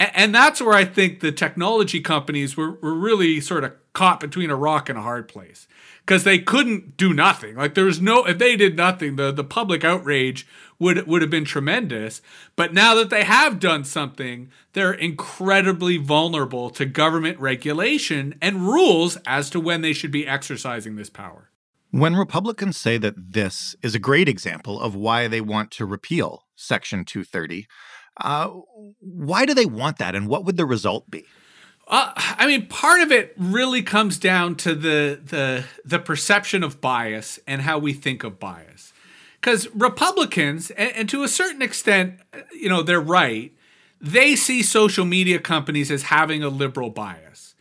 And, 0.00 0.34
that's 0.34 0.62
where 0.62 0.74
I 0.74 0.86
think 0.86 1.20
the 1.20 1.30
technology 1.30 2.00
companies 2.00 2.56
were, 2.56 2.72
were 2.72 2.94
really 2.94 3.38
sort 3.38 3.64
of 3.64 3.74
caught 3.92 4.18
between 4.18 4.48
a 4.48 4.56
rock 4.56 4.88
and 4.88 4.98
a 4.98 5.02
hard 5.02 5.28
place 5.28 5.68
because 6.06 6.24
they 6.24 6.38
couldn't 6.38 6.96
do 6.96 7.12
nothing. 7.12 7.56
Like 7.56 7.74
there 7.74 7.84
was 7.84 8.00
no, 8.00 8.24
if 8.24 8.38
they 8.38 8.56
did 8.56 8.76
nothing, 8.76 9.16
the, 9.16 9.30
the 9.30 9.44
public 9.44 9.84
outrage 9.84 10.46
would 10.78 11.06
would 11.06 11.20
have 11.20 11.30
been 11.30 11.44
tremendous. 11.44 12.22
But 12.56 12.72
now 12.72 12.94
that 12.94 13.10
they 13.10 13.24
have 13.24 13.60
done 13.60 13.84
something, 13.84 14.48
they're 14.72 14.92
incredibly 14.92 15.98
vulnerable 15.98 16.70
to 16.70 16.86
government 16.86 17.38
regulation 17.38 18.34
and 18.40 18.62
rules 18.62 19.18
as 19.26 19.50
to 19.50 19.60
when 19.60 19.82
they 19.82 19.92
should 19.92 20.10
be 20.10 20.26
exercising 20.26 20.96
this 20.96 21.10
power. 21.10 21.50
When 21.90 22.16
Republicans 22.16 22.78
say 22.78 22.96
that 22.98 23.32
this 23.32 23.76
is 23.82 23.94
a 23.94 23.98
great 23.98 24.28
example 24.28 24.80
of 24.80 24.94
why 24.94 25.28
they 25.28 25.40
want 25.40 25.72
to 25.72 25.84
repeal 25.84 26.44
Section 26.54 27.04
230, 27.04 27.66
uh, 28.20 28.48
why 29.00 29.46
do 29.46 29.54
they 29.54 29.66
want 29.66 29.98
that, 29.98 30.14
and 30.14 30.28
what 30.28 30.44
would 30.44 30.56
the 30.56 30.66
result 30.66 31.10
be? 31.10 31.24
Uh, 31.88 32.12
I 32.16 32.46
mean, 32.46 32.66
part 32.66 33.00
of 33.00 33.10
it 33.10 33.34
really 33.36 33.82
comes 33.82 34.18
down 34.18 34.54
to 34.56 34.74
the 34.74 35.20
the 35.24 35.64
the 35.84 35.98
perception 35.98 36.62
of 36.62 36.80
bias 36.80 37.40
and 37.46 37.62
how 37.62 37.78
we 37.78 37.92
think 37.92 38.22
of 38.22 38.38
bias. 38.38 38.92
Because 39.40 39.68
Republicans, 39.74 40.70
and, 40.72 40.92
and 40.94 41.08
to 41.08 41.22
a 41.22 41.28
certain 41.28 41.62
extent, 41.62 42.20
you 42.52 42.68
know, 42.68 42.82
they're 42.82 43.00
right. 43.00 43.52
They 44.00 44.36
see 44.36 44.62
social 44.62 45.04
media 45.04 45.38
companies 45.38 45.90
as 45.90 46.04
having 46.04 46.42
a 46.42 46.48
liberal 46.48 46.90
bias. 46.90 47.54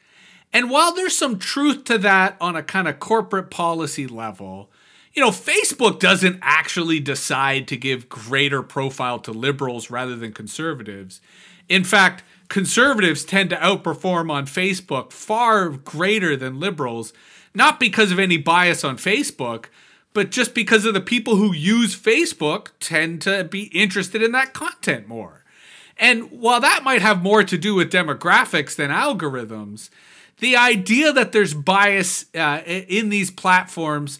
And 0.54 0.70
while 0.70 0.94
there's 0.94 1.18
some 1.18 1.38
truth 1.40 1.84
to 1.86 1.98
that 2.00 2.36
on 2.42 2.56
a 2.56 2.64
kind 2.64 2.88
of 2.88 3.00
corporate 3.00 3.50
policy 3.50 4.08
level, 4.08 4.72
you 5.14 5.24
know, 5.24 5.32
Facebook 5.32 6.00
doesn't 6.00 6.40
actually 6.42 7.00
decide 7.00 7.68
to 7.68 7.78
give 7.78 8.10
greater 8.10 8.62
profile 8.62 9.20
to 9.20 9.32
liberals 9.32 9.90
rather 9.90 10.16
than 10.16 10.32
conservatives. 10.32 11.20
In 11.68 11.84
fact, 11.84 12.24
conservatives 12.48 13.24
tend 13.24 13.50
to 13.52 13.56
outperform 13.58 14.32
on 14.32 14.46
Facebook 14.46 15.12
far 15.12 15.70
greater 15.70 16.36
than 16.36 16.60
liberals, 16.60 17.14
not 17.54 17.80
because 17.80 18.12
of 18.12 18.20
any 18.20 18.38
bias 18.38 18.84
on 18.84 18.98
Facebook, 18.98 19.66
but 20.14 20.32
just 20.32 20.54
because 20.54 20.86
of 20.86 20.94
the 20.94 21.02
people 21.02 21.36
who 21.36 21.54
use 21.54 21.96
Facebook 21.96 22.70
tend 22.80 23.22
to 23.22 23.44
be 23.44 23.64
interested 23.66 24.22
in 24.22 24.32
that 24.32 24.54
content 24.54 25.08
more. 25.08 25.44
And 25.98 26.32
while 26.32 26.62
that 26.62 26.84
might 26.84 27.02
have 27.02 27.22
more 27.22 27.44
to 27.44 27.58
do 27.58 27.76
with 27.76 27.92
demographics 27.92 28.76
than 28.76 28.90
algorithms, 28.90 29.90
the 30.40 30.56
idea 30.56 31.12
that 31.12 31.32
there's 31.32 31.54
bias 31.54 32.26
uh, 32.34 32.62
in 32.66 33.10
these 33.10 33.30
platforms, 33.30 34.20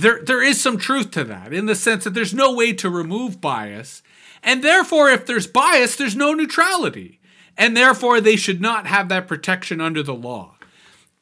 there 0.00 0.20
there 0.22 0.42
is 0.42 0.60
some 0.60 0.78
truth 0.78 1.10
to 1.12 1.24
that 1.24 1.52
in 1.52 1.66
the 1.66 1.74
sense 1.74 2.04
that 2.04 2.14
there's 2.14 2.34
no 2.34 2.54
way 2.54 2.72
to 2.74 2.90
remove 2.90 3.40
bias, 3.40 4.02
and 4.42 4.62
therefore, 4.62 5.10
if 5.10 5.26
there's 5.26 5.46
bias, 5.46 5.96
there's 5.96 6.16
no 6.16 6.32
neutrality 6.32 7.18
and 7.58 7.76
therefore 7.76 8.20
they 8.20 8.36
should 8.36 8.60
not 8.60 8.86
have 8.86 9.08
that 9.08 9.26
protection 9.28 9.80
under 9.80 10.02
the 10.02 10.14
law. 10.14 10.54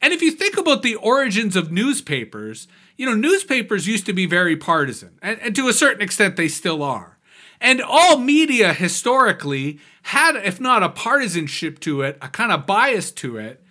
And 0.03 0.13
if 0.13 0.21
you 0.21 0.31
think 0.31 0.59
about 0.59 0.83
the 0.83 0.95
origins 0.95 1.57
of 1.57 1.73
newspapers, 1.73 2.69
you 2.97 3.07
know, 3.07 3.15
newspapers 3.15 3.89
used 3.89 4.07
to 4.07 4.13
be 4.13 4.27
very 4.27 4.55
partisan, 4.55 5.19
and, 5.23 5.41
and, 5.41 5.57
to 5.57 5.69
a 5.69 5.73
certain 5.73 6.03
extent 6.03 6.37
they 6.37 6.49
still 6.49 6.83
are. 6.83 7.17
And 7.61 7.81
all 7.81 8.19
media 8.19 8.75
historically 8.75 9.81
had, 10.03 10.37
if 10.37 10.61
not 10.61 10.83
a 10.83 10.91
partisanship 10.91 11.81
to 11.81 12.03
it, 12.03 12.19
a 12.21 12.29
kind 12.29 12.53
of 12.53 12.67
bias 12.67 13.11
to 13.13 13.39
it. 13.39 13.65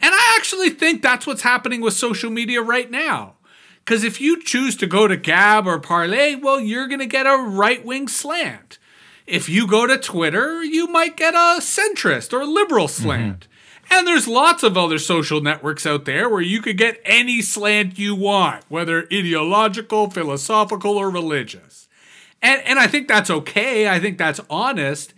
And 0.00 0.14
I 0.14 0.34
actually 0.38 0.70
think 0.70 1.02
that's 1.02 1.26
what's 1.26 1.42
happening 1.42 1.82
with 1.82 1.94
social 1.94 2.30
media 2.30 2.62
right 2.62 2.90
now. 2.90 3.34
Because 3.86 4.02
if 4.02 4.20
you 4.20 4.42
choose 4.42 4.74
to 4.78 4.86
go 4.88 5.06
to 5.06 5.16
Gab 5.16 5.64
or 5.64 5.78
Parlay, 5.78 6.34
well, 6.34 6.58
you're 6.58 6.88
going 6.88 6.98
to 6.98 7.06
get 7.06 7.24
a 7.24 7.36
right 7.36 7.84
wing 7.84 8.08
slant. 8.08 8.80
If 9.28 9.48
you 9.48 9.68
go 9.68 9.86
to 9.86 9.96
Twitter, 9.96 10.64
you 10.64 10.88
might 10.88 11.16
get 11.16 11.34
a 11.34 11.60
centrist 11.60 12.32
or 12.32 12.44
liberal 12.44 12.88
slant. 12.88 13.46
Mm-hmm. 13.46 13.94
And 13.94 14.06
there's 14.08 14.26
lots 14.26 14.64
of 14.64 14.76
other 14.76 14.98
social 14.98 15.40
networks 15.40 15.86
out 15.86 16.04
there 16.04 16.28
where 16.28 16.40
you 16.40 16.60
could 16.60 16.76
get 16.76 17.00
any 17.04 17.40
slant 17.42 17.96
you 17.96 18.16
want, 18.16 18.64
whether 18.68 19.06
ideological, 19.12 20.10
philosophical, 20.10 20.98
or 20.98 21.08
religious. 21.08 21.86
And, 22.42 22.60
and 22.62 22.80
I 22.80 22.88
think 22.88 23.06
that's 23.06 23.30
okay. 23.30 23.88
I 23.88 24.00
think 24.00 24.18
that's 24.18 24.40
honest. 24.50 25.14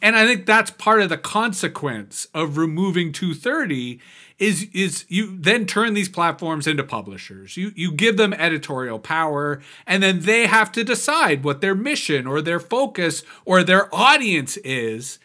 And 0.00 0.14
I 0.14 0.26
think 0.26 0.46
that's 0.46 0.70
part 0.70 1.02
of 1.02 1.08
the 1.08 1.18
consequence 1.18 2.28
of 2.32 2.56
removing 2.56 3.10
230 3.10 4.00
is 4.42 4.66
is 4.72 5.04
you 5.08 5.38
then 5.38 5.66
turn 5.66 5.94
these 5.94 6.08
platforms 6.08 6.66
into 6.66 6.82
publishers. 6.82 7.56
You 7.56 7.72
you 7.76 7.92
give 7.92 8.16
them 8.16 8.32
editorial 8.34 8.98
power 8.98 9.62
and 9.86 10.02
then 10.02 10.20
they 10.20 10.46
have 10.46 10.72
to 10.72 10.82
decide 10.82 11.44
what 11.44 11.60
their 11.60 11.76
mission 11.76 12.26
or 12.26 12.42
their 12.42 12.58
focus 12.58 13.22
or 13.44 13.62
their 13.62 13.94
audience 13.94 14.56
is 14.58 15.20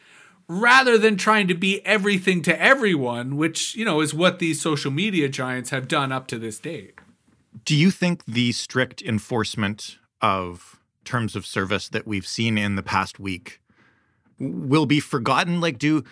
rather 0.48 0.98
than 0.98 1.18
trying 1.18 1.48
to 1.48 1.56
be 1.56 1.86
everything 1.86 2.42
to 2.42 2.62
everyone, 2.62 3.36
which, 3.36 3.76
you 3.76 3.84
know, 3.84 4.00
is 4.02 4.14
what 4.14 4.40
these 4.40 4.62
social 4.62 4.92
media 4.92 5.28
giants 5.28 5.72
have 5.72 5.88
done 5.88 6.12
up 6.12 6.28
to 6.28 6.40
this 6.40 6.60
date. 6.60 6.94
Do 7.66 7.76
you 7.76 7.92
think 7.92 8.24
the 8.26 8.52
strict 8.54 9.02
enforcement 9.02 9.98
of 10.22 10.80
terms 11.04 11.36
of 11.36 11.46
service 11.46 11.90
that 11.90 12.08
we've 12.08 12.28
seen 12.28 12.58
in 12.58 12.76
the 12.76 12.84
past 12.84 13.20
week 13.20 13.62
will 14.40 14.86
be 14.86 15.00
forgotten? 15.00 15.60
Like 15.60 15.80
do 15.80 16.04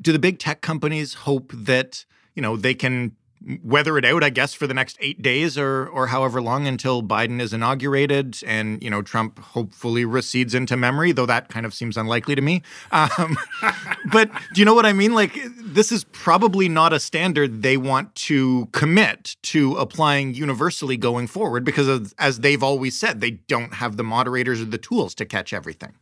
do 0.00 0.12
the 0.12 0.18
big 0.18 0.38
tech 0.38 0.60
companies 0.60 1.14
hope 1.14 1.50
that 1.54 2.04
you 2.38 2.42
know 2.42 2.56
they 2.56 2.72
can 2.72 3.16
weather 3.64 3.98
it 3.98 4.04
out, 4.04 4.22
I 4.22 4.30
guess, 4.30 4.54
for 4.54 4.68
the 4.68 4.74
next 4.74 4.96
eight 5.00 5.20
days 5.22 5.58
or 5.58 5.88
or 5.88 6.06
however 6.06 6.40
long 6.40 6.68
until 6.68 7.02
Biden 7.02 7.40
is 7.40 7.52
inaugurated, 7.52 8.38
and 8.46 8.80
you 8.80 8.88
know 8.88 9.02
Trump 9.02 9.40
hopefully 9.40 10.04
recedes 10.04 10.54
into 10.54 10.76
memory, 10.76 11.10
though 11.10 11.26
that 11.26 11.48
kind 11.48 11.66
of 11.66 11.74
seems 11.74 11.96
unlikely 11.96 12.36
to 12.36 12.40
me. 12.40 12.62
Um, 12.92 13.36
but 14.12 14.30
do 14.54 14.60
you 14.60 14.64
know 14.64 14.74
what 14.74 14.86
I 14.86 14.92
mean? 14.92 15.14
Like 15.14 15.36
this 15.56 15.90
is 15.90 16.04
probably 16.04 16.68
not 16.68 16.92
a 16.92 17.00
standard 17.00 17.62
they 17.62 17.76
want 17.76 18.14
to 18.14 18.66
commit 18.66 19.34
to 19.54 19.74
applying 19.74 20.34
universally 20.34 20.96
going 20.96 21.26
forward, 21.26 21.64
because 21.64 21.88
of, 21.88 22.14
as 22.20 22.38
they've 22.38 22.62
always 22.62 22.96
said, 22.96 23.20
they 23.20 23.32
don't 23.32 23.74
have 23.74 23.96
the 23.96 24.04
moderators 24.04 24.62
or 24.62 24.66
the 24.66 24.78
tools 24.78 25.12
to 25.16 25.24
catch 25.24 25.52
everything. 25.52 25.94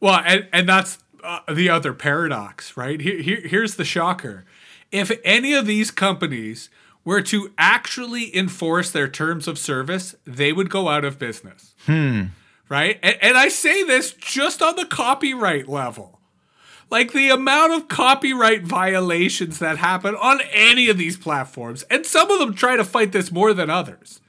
Well, 0.00 0.22
and 0.24 0.48
and 0.54 0.66
that's 0.66 1.00
uh, 1.22 1.40
the 1.52 1.68
other 1.68 1.92
paradox, 1.92 2.78
right? 2.78 2.98
Here, 2.98 3.20
here, 3.20 3.42
here's 3.44 3.74
the 3.74 3.84
shocker. 3.84 4.46
If 4.92 5.10
any 5.24 5.54
of 5.54 5.66
these 5.66 5.90
companies 5.90 6.68
were 7.04 7.22
to 7.22 7.52
actually 7.58 8.34
enforce 8.36 8.90
their 8.90 9.08
terms 9.08 9.48
of 9.48 9.58
service, 9.58 10.14
they 10.24 10.52
would 10.52 10.70
go 10.70 10.88
out 10.88 11.04
of 11.04 11.18
business. 11.18 11.74
Hmm. 11.86 12.26
Right? 12.68 12.98
And, 13.02 13.16
and 13.20 13.36
I 13.36 13.48
say 13.48 13.82
this 13.82 14.12
just 14.12 14.62
on 14.62 14.76
the 14.76 14.86
copyright 14.86 15.68
level. 15.68 16.20
Like 16.90 17.12
the 17.12 17.30
amount 17.30 17.72
of 17.72 17.88
copyright 17.88 18.64
violations 18.64 19.58
that 19.58 19.78
happen 19.78 20.14
on 20.14 20.42
any 20.52 20.90
of 20.90 20.98
these 20.98 21.16
platforms, 21.16 21.84
and 21.84 22.04
some 22.04 22.30
of 22.30 22.38
them 22.38 22.54
try 22.54 22.76
to 22.76 22.84
fight 22.84 23.12
this 23.12 23.32
more 23.32 23.54
than 23.54 23.70
others. 23.70 24.20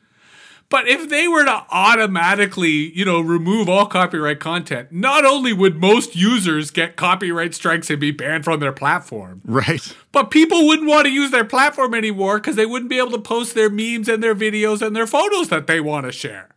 But 0.73 0.87
if 0.87 1.07
they 1.07 1.27
were 1.27 1.45
to 1.45 1.65
automatically, 1.69 2.91
you 2.97 3.05
know, 3.05 3.21
remove 3.21 3.69
all 3.69 3.85
copyright 3.85 4.39
content, 4.39 4.91
not 4.91 5.23
only 5.23 5.53
would 5.53 5.79
most 5.79 6.15
users 6.15 6.71
get 6.71 6.95
copyright 6.95 7.53
strikes 7.53 7.91
and 7.91 7.99
be 7.99 8.09
banned 8.09 8.43
from 8.43 8.59
their 8.59 8.71
platform, 8.71 9.41
right? 9.45 9.95
But 10.11 10.31
people 10.31 10.65
wouldn't 10.65 10.89
want 10.89 11.05
to 11.05 11.11
use 11.11 11.29
their 11.29 11.45
platform 11.45 11.93
anymore 11.93 12.39
because 12.39 12.55
they 12.55 12.65
wouldn't 12.65 12.89
be 12.89 12.97
able 12.97 13.11
to 13.11 13.19
post 13.19 13.53
their 13.53 13.69
memes 13.69 14.09
and 14.09 14.23
their 14.23 14.33
videos 14.33 14.81
and 14.81 14.95
their 14.95 15.05
photos 15.05 15.49
that 15.49 15.67
they 15.67 15.79
want 15.79 16.07
to 16.07 16.11
share. 16.11 16.49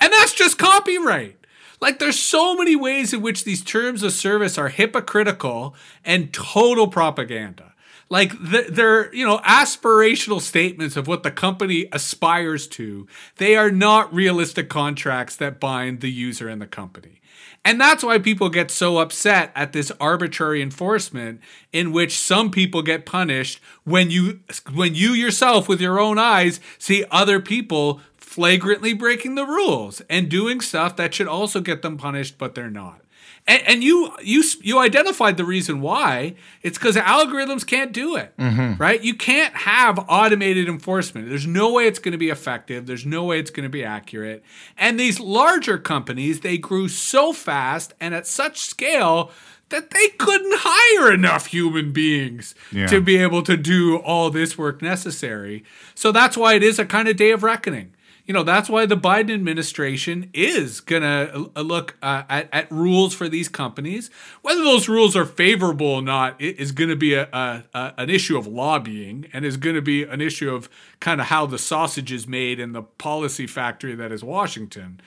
And 0.00 0.10
that's 0.14 0.32
just 0.32 0.56
copyright. 0.56 1.36
Like 1.78 1.98
there's 1.98 2.18
so 2.18 2.56
many 2.56 2.74
ways 2.74 3.12
in 3.12 3.20
which 3.20 3.44
these 3.44 3.62
terms 3.62 4.02
of 4.02 4.12
service 4.12 4.56
are 4.56 4.70
hypocritical 4.70 5.74
and 6.06 6.32
total 6.32 6.88
propaganda. 6.88 7.67
Like 8.10 8.32
they're, 8.40 9.14
you 9.14 9.26
know, 9.26 9.38
aspirational 9.38 10.40
statements 10.40 10.96
of 10.96 11.06
what 11.06 11.22
the 11.22 11.30
company 11.30 11.86
aspires 11.92 12.66
to. 12.68 13.06
They 13.36 13.54
are 13.56 13.70
not 13.70 14.12
realistic 14.12 14.70
contracts 14.70 15.36
that 15.36 15.60
bind 15.60 16.00
the 16.00 16.10
user 16.10 16.48
and 16.48 16.60
the 16.60 16.66
company. 16.66 17.20
And 17.64 17.80
that's 17.80 18.02
why 18.02 18.18
people 18.18 18.48
get 18.48 18.70
so 18.70 18.98
upset 18.98 19.52
at 19.54 19.72
this 19.72 19.92
arbitrary 20.00 20.62
enforcement 20.62 21.40
in 21.72 21.92
which 21.92 22.18
some 22.18 22.50
people 22.50 22.82
get 22.82 23.04
punished 23.04 23.60
when 23.84 24.10
you 24.10 24.40
when 24.72 24.94
you 24.94 25.10
yourself 25.10 25.68
with 25.68 25.80
your 25.80 26.00
own 26.00 26.18
eyes 26.18 26.60
see 26.78 27.04
other 27.10 27.40
people 27.40 28.00
flagrantly 28.16 28.94
breaking 28.94 29.34
the 29.34 29.44
rules 29.44 30.00
and 30.08 30.30
doing 30.30 30.60
stuff 30.60 30.96
that 30.96 31.12
should 31.12 31.28
also 31.28 31.60
get 31.60 31.82
them 31.82 31.98
punished 31.98 32.38
but 32.38 32.54
they're 32.54 32.70
not. 32.70 33.02
And, 33.48 33.62
and 33.66 33.82
you 33.82 34.12
you 34.22 34.44
you 34.60 34.78
identified 34.78 35.38
the 35.38 35.44
reason 35.44 35.80
why. 35.80 36.34
It's 36.62 36.76
because 36.76 36.96
algorithms 36.96 37.66
can't 37.66 37.92
do 37.92 38.14
it, 38.14 38.36
mm-hmm. 38.36 38.80
right? 38.80 39.02
You 39.02 39.14
can't 39.14 39.54
have 39.54 40.04
automated 40.06 40.68
enforcement. 40.68 41.30
There's 41.30 41.46
no 41.46 41.72
way 41.72 41.86
it's 41.86 41.98
going 41.98 42.12
to 42.12 42.18
be 42.18 42.28
effective. 42.28 42.86
There's 42.86 43.06
no 43.06 43.24
way 43.24 43.40
it's 43.40 43.50
going 43.50 43.64
to 43.64 43.70
be 43.70 43.82
accurate. 43.82 44.44
And 44.76 45.00
these 45.00 45.18
larger 45.18 45.78
companies, 45.78 46.40
they 46.40 46.58
grew 46.58 46.88
so 46.88 47.32
fast 47.32 47.94
and 47.98 48.14
at 48.14 48.26
such 48.26 48.58
scale 48.58 49.32
that 49.70 49.90
they 49.90 50.08
couldn't 50.18 50.54
hire 50.58 51.12
enough 51.12 51.46
human 51.46 51.92
beings 51.92 52.54
yeah. 52.70 52.86
to 52.86 53.00
be 53.00 53.16
able 53.16 53.42
to 53.42 53.56
do 53.56 53.96
all 53.98 54.30
this 54.30 54.56
work 54.58 54.82
necessary. 54.82 55.64
So 55.94 56.12
that's 56.12 56.36
why 56.36 56.54
it 56.54 56.62
is 56.62 56.78
a 56.78 56.86
kind 56.86 57.08
of 57.08 57.16
day 57.16 57.30
of 57.30 57.42
reckoning 57.42 57.92
you 58.28 58.34
know 58.34 58.42
that's 58.42 58.68
why 58.68 58.84
the 58.84 58.96
Biden 58.96 59.32
administration 59.32 60.30
is 60.34 60.80
gonna 60.80 61.48
uh, 61.56 61.60
look 61.62 61.96
uh, 62.02 62.24
at, 62.28 62.48
at 62.52 62.70
rules 62.70 63.14
for 63.14 63.26
these 63.26 63.48
companies. 63.48 64.10
Whether 64.42 64.62
those 64.62 64.86
rules 64.86 65.16
are 65.16 65.24
favorable 65.24 65.86
or 65.86 66.02
not 66.02 66.38
is 66.40 66.72
going 66.72 66.90
to 66.90 66.96
be 66.96 67.14
a, 67.14 67.26
a, 67.32 67.64
a, 67.72 67.94
an 67.96 68.10
issue 68.10 68.36
of 68.36 68.46
lobbying 68.46 69.26
and 69.32 69.46
is 69.46 69.56
going 69.56 69.76
to 69.76 69.82
be 69.82 70.02
an 70.04 70.20
issue 70.20 70.54
of 70.54 70.68
kind 71.00 71.20
of 71.22 71.28
how 71.28 71.46
the 71.46 71.58
sausage 71.58 72.12
is 72.12 72.28
made 72.28 72.60
in 72.60 72.72
the 72.72 72.82
policy 72.82 73.46
factory 73.46 73.94
that 73.94 74.12
is 74.12 74.22
Washington. 74.22 75.00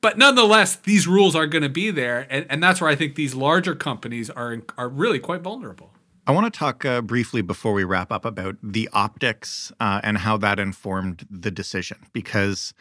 But 0.00 0.18
nonetheless, 0.18 0.76
these 0.76 1.06
rules 1.06 1.34
are 1.36 1.46
going 1.46 1.62
to 1.62 1.68
be 1.70 1.90
there, 1.90 2.26
and, 2.28 2.44
and 2.50 2.62
that's 2.62 2.80
where 2.80 2.90
I 2.90 2.96
think 2.96 3.14
these 3.14 3.34
larger 3.34 3.74
companies 3.74 4.28
are 4.28 4.62
are 4.76 4.88
really 4.88 5.20
quite 5.20 5.40
vulnerable. 5.42 5.93
I 6.26 6.32
want 6.32 6.52
to 6.52 6.58
talk 6.58 6.86
uh, 6.86 7.02
briefly 7.02 7.42
before 7.42 7.74
we 7.74 7.84
wrap 7.84 8.10
up 8.10 8.24
about 8.24 8.56
the 8.62 8.88
optics 8.94 9.70
uh, 9.78 10.00
and 10.02 10.18
how 10.18 10.38
that 10.38 10.58
informed 10.58 11.26
the 11.28 11.50
decision. 11.50 11.98
Because, 12.14 12.72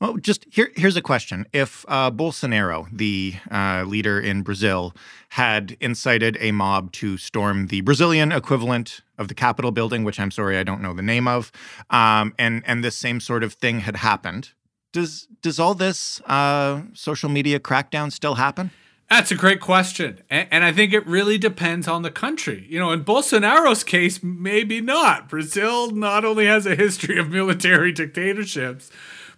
well, 0.00 0.16
just 0.16 0.44
here, 0.50 0.72
here's 0.74 0.96
a 0.96 1.02
question: 1.02 1.46
If 1.52 1.84
uh, 1.86 2.10
Bolsonaro, 2.10 2.88
the 2.90 3.34
uh, 3.48 3.84
leader 3.86 4.18
in 4.18 4.42
Brazil, 4.42 4.92
had 5.30 5.76
incited 5.78 6.36
a 6.40 6.50
mob 6.50 6.90
to 6.92 7.16
storm 7.16 7.68
the 7.68 7.80
Brazilian 7.82 8.32
equivalent 8.32 9.02
of 9.18 9.28
the 9.28 9.34
Capitol 9.34 9.70
building, 9.70 10.02
which 10.02 10.18
I'm 10.18 10.32
sorry 10.32 10.58
I 10.58 10.64
don't 10.64 10.82
know 10.82 10.92
the 10.92 11.02
name 11.02 11.28
of, 11.28 11.52
um, 11.90 12.34
and 12.40 12.64
and 12.66 12.82
this 12.82 12.96
same 12.96 13.20
sort 13.20 13.44
of 13.44 13.52
thing 13.52 13.80
had 13.80 13.96
happened, 13.96 14.50
does 14.92 15.28
does 15.42 15.60
all 15.60 15.74
this 15.74 16.20
uh, 16.22 16.82
social 16.94 17.28
media 17.28 17.60
crackdown 17.60 18.10
still 18.10 18.34
happen? 18.34 18.72
That's 19.10 19.32
a 19.32 19.34
great 19.34 19.60
question. 19.60 20.20
And, 20.30 20.46
and, 20.52 20.64
I 20.64 20.70
think 20.70 20.92
it 20.92 21.04
really 21.04 21.36
depends 21.36 21.88
on 21.88 22.02
the 22.02 22.12
country. 22.12 22.64
You 22.68 22.78
know, 22.78 22.92
in 22.92 23.04
Bolsonaro's 23.04 23.82
case, 23.82 24.22
maybe 24.22 24.80
not. 24.80 25.28
Brazil 25.28 25.90
not 25.90 26.24
only 26.24 26.46
has 26.46 26.64
a 26.64 26.76
history 26.76 27.18
of 27.18 27.28
military 27.28 27.90
dictatorships, 27.90 28.88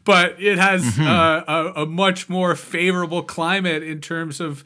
but 0.04 0.40
it 0.40 0.58
has 0.58 0.82
mm-hmm. 0.82 1.02
uh, 1.02 1.42
a, 1.48 1.82
a, 1.82 1.86
much 1.86 2.28
more 2.28 2.54
favorable 2.54 3.22
climate 3.22 3.82
in 3.82 4.00
terms 4.02 4.40
of 4.40 4.62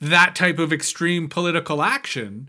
that 0.00 0.36
type 0.36 0.60
of 0.60 0.72
extreme 0.72 1.28
political 1.28 1.82
action. 1.82 2.48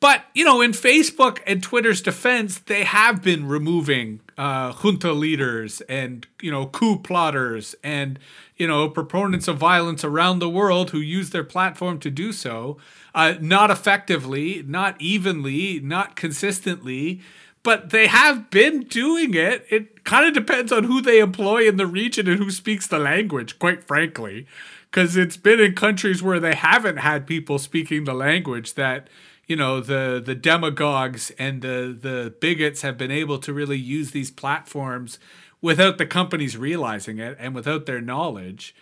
But, 0.00 0.24
you 0.32 0.44
know, 0.44 0.60
in 0.60 0.70
Facebook 0.72 1.40
and 1.44 1.60
Twitter's 1.60 2.00
defense, 2.00 2.60
they 2.60 2.84
have 2.84 3.20
been 3.20 3.48
removing 3.48 4.20
uh, 4.36 4.72
junta 4.72 5.12
leaders 5.12 5.80
and, 5.82 6.24
you 6.40 6.52
know, 6.52 6.66
coup 6.66 7.00
plotters 7.00 7.74
and, 7.82 8.20
you 8.56 8.68
know, 8.68 8.88
proponents 8.88 9.48
of 9.48 9.58
violence 9.58 10.04
around 10.04 10.38
the 10.38 10.48
world 10.48 10.90
who 10.90 11.00
use 11.00 11.30
their 11.30 11.42
platform 11.42 11.98
to 11.98 12.10
do 12.10 12.32
so, 12.32 12.76
uh, 13.12 13.34
not 13.40 13.72
effectively, 13.72 14.62
not 14.64 14.94
evenly, 15.00 15.80
not 15.80 16.14
consistently, 16.14 17.20
but 17.64 17.90
they 17.90 18.06
have 18.06 18.50
been 18.50 18.84
doing 18.84 19.34
it. 19.34 19.66
It 19.68 20.04
kind 20.04 20.26
of 20.26 20.32
depends 20.32 20.70
on 20.70 20.84
who 20.84 21.00
they 21.00 21.18
employ 21.18 21.66
in 21.66 21.76
the 21.76 21.88
region 21.88 22.28
and 22.28 22.38
who 22.38 22.52
speaks 22.52 22.86
the 22.86 23.00
language, 23.00 23.58
quite 23.58 23.82
frankly, 23.82 24.46
because 24.90 25.16
it's 25.16 25.36
been 25.36 25.58
in 25.58 25.74
countries 25.74 26.22
where 26.22 26.38
they 26.38 26.54
haven't 26.54 26.98
had 26.98 27.26
people 27.26 27.58
speaking 27.58 28.04
the 28.04 28.14
language 28.14 28.74
that 28.74 29.08
you 29.48 29.56
know 29.56 29.80
the 29.80 30.22
the 30.24 30.34
demagogues 30.34 31.32
and 31.38 31.62
the 31.62 31.96
the 32.00 32.34
bigots 32.40 32.82
have 32.82 32.96
been 32.96 33.10
able 33.10 33.38
to 33.38 33.52
really 33.52 33.78
use 33.78 34.12
these 34.12 34.30
platforms 34.30 35.18
without 35.60 35.98
the 35.98 36.06
companies 36.06 36.56
realizing 36.56 37.18
it 37.18 37.36
and 37.40 37.54
without 37.54 37.86
their 37.86 38.00
knowledge. 38.00 38.76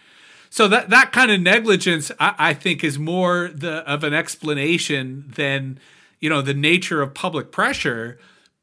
So 0.51 0.69
that 0.69 0.91
that 0.91 1.13
kind 1.13 1.31
of 1.31 1.41
negligence, 1.41 2.11
I, 2.19 2.35
I 2.39 2.55
think, 2.55 2.85
is 2.85 2.99
more 2.99 3.51
the 3.55 3.89
of 3.91 4.05
an 4.05 4.13
explanation 4.13 5.33
than 5.37 5.79
you 6.21 6.29
know 6.29 6.43
the 6.43 6.55
nature 6.55 7.01
of 7.01 7.15
public 7.15 7.53
pressure. 7.53 8.19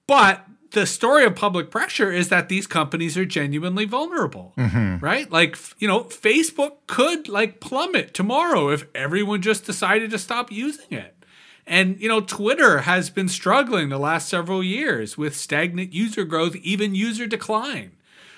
But 0.05 0.45
the 0.71 0.85
story 0.85 1.23
of 1.23 1.35
public 1.35 1.71
pressure 1.71 2.11
is 2.11 2.29
that 2.29 2.49
these 2.49 2.67
companies 2.67 3.15
are 3.15 3.25
genuinely 3.25 3.85
vulnerable, 3.85 4.53
mm-hmm. 4.57 4.97
right? 5.05 5.31
Like, 5.31 5.55
you 5.77 5.87
know, 5.87 6.01
Facebook 6.05 6.77
could 6.87 7.29
like 7.29 7.59
plummet 7.59 8.13
tomorrow 8.13 8.69
if 8.69 8.87
everyone 8.93 9.41
just 9.41 9.65
decided 9.65 10.11
to 10.11 10.17
stop 10.17 10.51
using 10.51 10.91
it. 10.91 11.12
And, 11.65 11.99
you 11.99 12.09
know, 12.09 12.21
Twitter 12.21 12.79
has 12.79 13.09
been 13.09 13.29
struggling 13.29 13.89
the 13.89 13.97
last 13.97 14.27
several 14.27 14.63
years 14.63 15.17
with 15.17 15.35
stagnant 15.35 15.93
user 15.93 16.25
growth, 16.25 16.55
even 16.57 16.93
user 16.93 17.25
decline. 17.25 17.91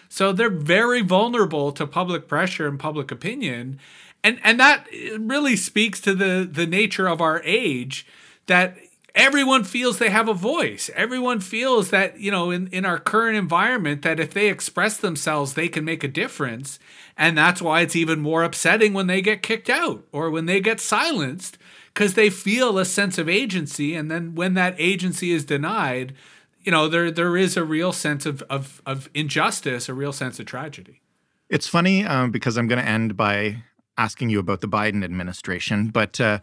So 0.10 0.32
they're 0.32 0.50
very 0.50 1.02
vulnerable 1.02 1.72
to 1.74 1.88
public 1.88 2.28
pressure 2.28 2.68
and 2.68 2.80
public 2.80 3.12
opinion. 3.12 3.80
And 4.24 4.40
and 4.44 4.60
that 4.60 4.88
uh, 4.94 5.20
really 5.20 5.56
speaks 5.56 6.00
to 6.02 6.16
the 6.16 6.48
the 6.50 6.66
nature 6.66 7.08
of 7.08 7.22
our 7.22 7.42
age 7.44 8.06
that 8.46 8.78
everyone 9.16 9.64
feels 9.64 9.98
they 9.98 10.10
have 10.10 10.28
a 10.28 10.34
voice. 10.34 10.90
Everyone 10.94 11.40
feels 11.40 11.90
that, 11.90 12.20
you 12.20 12.30
know, 12.30 12.52
in, 12.52 12.68
in 12.68 12.86
our 12.86 13.00
current 13.00 13.38
environment, 13.38 14.02
that 14.02 14.20
if 14.20 14.34
they 14.34 14.50
express 14.50 14.98
themselves, 14.98 15.54
they 15.54 15.70
can 15.70 15.86
make 15.86 16.04
a 16.04 16.08
difference. 16.10 16.80
And 17.18 17.38
that's 17.38 17.62
why 17.62 17.82
it's 17.82 17.96
even 17.96 18.20
more 18.20 18.44
upsetting 18.44 18.94
when 18.94 19.08
they 19.08 19.22
get 19.22 19.42
kicked 19.42 19.70
out 19.70 20.04
or 20.12 20.30
when 20.30 20.46
they 20.46 20.60
get 20.60 20.82
silenced 20.82 21.58
because 21.96 22.14
they 22.14 22.30
feel 22.30 22.78
a 22.78 22.86
sense 22.86 23.18
of 23.18 23.30
agency. 23.30 23.96
And 23.96 24.12
then 24.12 24.36
when 24.36 24.54
that 24.54 24.76
agency 24.78 25.32
is 25.32 25.46
denied, 25.46 26.14
you 26.62 26.72
know 26.72 26.88
there 26.88 27.10
there 27.10 27.38
is 27.38 27.58
a 27.58 27.64
real 27.64 27.92
sense 27.92 28.26
of 28.26 28.44
of, 28.44 28.82
of 28.86 29.10
injustice, 29.14 29.90
a 29.90 29.94
real 29.94 30.14
sense 30.14 30.40
of 30.40 30.46
tragedy. 30.46 31.02
It's 31.50 31.68
funny 31.68 32.04
um, 32.04 32.32
because 32.32 32.58
I'm 32.58 32.68
going 32.68 32.82
to 32.84 32.88
end 32.88 33.16
by 33.16 33.64
asking 33.98 34.30
you 34.30 34.40
about 34.40 34.62
the 34.62 34.68
Biden 34.68 35.04
administration, 35.04 35.88
but. 35.88 36.22
Uh, 36.22 36.40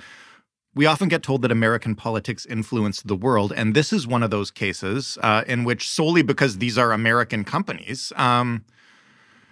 we 0.75 0.87
often 0.87 1.11
get 1.11 1.23
told 1.23 1.43
that 1.43 1.53
American 1.53 1.95
politics 1.95 2.47
influence 2.47 3.03
the 3.03 3.15
world, 3.15 3.53
and 3.55 3.75
this 3.75 3.93
is 3.93 4.07
one 4.07 4.23
of 4.23 4.31
those 4.31 4.51
cases 4.51 5.19
uh, 5.23 5.45
in 5.47 5.65
which, 5.65 5.87
solely 5.87 6.23
because 6.23 6.57
these 6.57 6.79
are 6.79 6.93
American 6.93 7.45
companies, 7.45 8.11
um, 8.17 8.65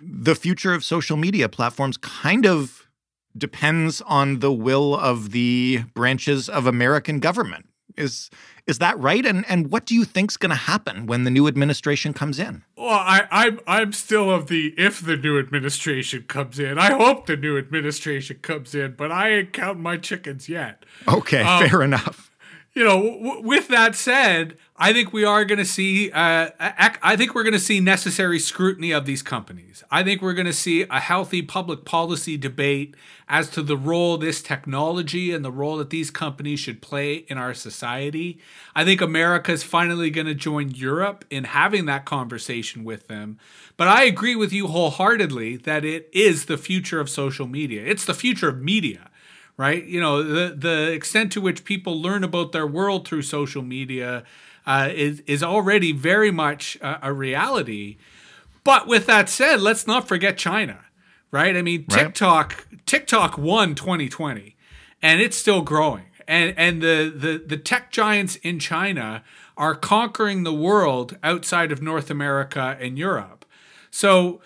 the 0.00 0.34
future 0.34 0.72
of 0.72 0.82
social 0.82 1.18
media 1.18 1.46
platforms 1.46 1.98
kind 1.98 2.46
of 2.46 2.79
depends 3.36 4.00
on 4.02 4.40
the 4.40 4.52
will 4.52 4.94
of 4.96 5.30
the 5.30 5.84
branches 5.94 6.48
of 6.48 6.66
American 6.66 7.20
government. 7.20 7.66
Is 7.96 8.30
is 8.66 8.78
that 8.78 8.98
right? 8.98 9.26
And 9.26 9.44
and 9.48 9.70
what 9.70 9.84
do 9.84 9.94
you 9.94 10.04
think's 10.04 10.36
going 10.36 10.50
to 10.50 10.56
happen 10.56 11.06
when 11.06 11.24
the 11.24 11.30
new 11.30 11.46
administration 11.48 12.12
comes 12.12 12.38
in? 12.38 12.62
Well, 12.76 12.88
I, 12.88 13.26
I'm 13.30 13.60
I'm 13.66 13.92
still 13.92 14.30
of 14.30 14.46
the 14.46 14.74
if 14.78 15.00
the 15.04 15.16
new 15.16 15.38
administration 15.38 16.24
comes 16.28 16.58
in. 16.58 16.78
I 16.78 16.92
hope 16.92 17.26
the 17.26 17.36
new 17.36 17.58
administration 17.58 18.38
comes 18.42 18.74
in, 18.74 18.94
but 18.96 19.10
I 19.10 19.30
ain't 19.30 19.52
counting 19.52 19.82
my 19.82 19.96
chickens 19.96 20.48
yet. 20.48 20.84
Okay, 21.08 21.42
um, 21.42 21.68
fair 21.68 21.82
enough. 21.82 22.29
You 22.72 22.84
know, 22.84 23.02
w- 23.02 23.42
with 23.42 23.66
that 23.68 23.96
said, 23.96 24.56
I 24.76 24.92
think 24.92 25.12
we 25.12 25.24
are 25.24 25.44
going 25.44 25.58
to 25.58 25.64
see. 25.64 26.10
Uh, 26.12 26.50
I 26.58 27.16
think 27.16 27.34
we're 27.34 27.42
going 27.42 27.52
to 27.52 27.58
see 27.58 27.80
necessary 27.80 28.38
scrutiny 28.38 28.92
of 28.92 29.06
these 29.06 29.22
companies. 29.22 29.82
I 29.90 30.04
think 30.04 30.22
we're 30.22 30.34
going 30.34 30.46
to 30.46 30.52
see 30.52 30.82
a 30.82 31.00
healthy 31.00 31.42
public 31.42 31.84
policy 31.84 32.36
debate 32.36 32.94
as 33.28 33.50
to 33.50 33.62
the 33.62 33.76
role 33.76 34.16
this 34.18 34.40
technology 34.40 35.32
and 35.32 35.44
the 35.44 35.50
role 35.50 35.76
that 35.78 35.90
these 35.90 36.12
companies 36.12 36.60
should 36.60 36.80
play 36.80 37.16
in 37.28 37.38
our 37.38 37.54
society. 37.54 38.38
I 38.74 38.84
think 38.84 39.00
America 39.00 39.50
is 39.50 39.64
finally 39.64 40.10
going 40.10 40.28
to 40.28 40.34
join 40.34 40.70
Europe 40.70 41.24
in 41.28 41.44
having 41.44 41.86
that 41.86 42.04
conversation 42.04 42.84
with 42.84 43.08
them. 43.08 43.38
But 43.76 43.88
I 43.88 44.04
agree 44.04 44.36
with 44.36 44.52
you 44.52 44.68
wholeheartedly 44.68 45.56
that 45.58 45.84
it 45.84 46.08
is 46.12 46.46
the 46.46 46.56
future 46.56 47.00
of 47.00 47.10
social 47.10 47.48
media. 47.48 47.84
It's 47.84 48.04
the 48.04 48.14
future 48.14 48.48
of 48.48 48.62
media 48.62 49.09
right? 49.60 49.84
You 49.84 50.00
know, 50.00 50.22
the 50.22 50.54
the 50.56 50.90
extent 50.90 51.32
to 51.32 51.40
which 51.42 51.64
people 51.64 52.00
learn 52.00 52.24
about 52.24 52.52
their 52.52 52.66
world 52.66 53.06
through 53.06 53.20
social 53.20 53.60
media 53.60 54.24
uh, 54.64 54.88
is 54.90 55.20
is 55.26 55.42
already 55.42 55.92
very 55.92 56.30
much 56.30 56.78
a, 56.80 56.98
a, 57.02 57.12
reality. 57.12 57.98
But 58.64 58.86
with 58.86 59.04
that 59.04 59.28
said, 59.28 59.60
let's 59.60 59.86
not 59.86 60.08
forget 60.08 60.38
China, 60.38 60.86
right? 61.30 61.54
I 61.54 61.60
mean, 61.60 61.84
TikTok 61.84 62.66
right. 62.70 62.86
TikTok 62.86 63.36
won 63.36 63.74
2020, 63.74 64.56
and 65.02 65.20
it's 65.20 65.36
still 65.36 65.60
growing. 65.60 66.06
And 66.26 66.54
and 66.56 66.80
the 66.80 67.12
the 67.14 67.44
the 67.46 67.58
tech 67.58 67.92
giants 67.92 68.36
in 68.36 68.60
China 68.60 69.22
are 69.58 69.74
conquering 69.74 70.42
the 70.42 70.54
world 70.54 71.18
outside 71.22 71.70
of 71.70 71.82
North 71.82 72.10
America 72.10 72.78
and 72.80 72.96
Europe. 72.98 73.44
So 73.90 74.40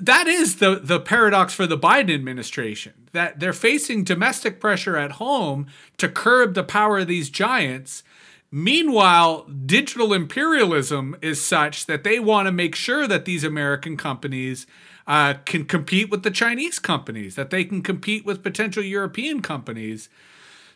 that 0.00 0.26
is 0.26 0.56
the 0.56 0.76
the 0.82 1.00
paradox 1.00 1.52
for 1.52 1.66
the 1.66 1.76
Biden 1.76 2.14
administration 2.14 3.03
that 3.14 3.40
they're 3.40 3.52
facing 3.52 4.04
domestic 4.04 4.60
pressure 4.60 4.96
at 4.96 5.12
home 5.12 5.66
to 5.96 6.08
curb 6.08 6.54
the 6.54 6.62
power 6.62 6.98
of 6.98 7.08
these 7.08 7.30
giants 7.30 8.04
Meanwhile, 8.56 9.48
digital 9.66 10.12
imperialism 10.12 11.16
is 11.20 11.44
such 11.44 11.86
that 11.86 12.04
they 12.04 12.20
want 12.20 12.46
to 12.46 12.52
make 12.52 12.76
sure 12.76 13.08
that 13.08 13.24
these 13.24 13.42
American 13.42 13.96
companies 13.96 14.64
uh, 15.08 15.34
can 15.44 15.64
compete 15.64 16.08
with 16.08 16.22
the 16.22 16.30
Chinese 16.30 16.78
companies, 16.78 17.34
that 17.34 17.50
they 17.50 17.64
can 17.64 17.82
compete 17.82 18.24
with 18.24 18.44
potential 18.44 18.84
European 18.84 19.42
companies. 19.42 20.08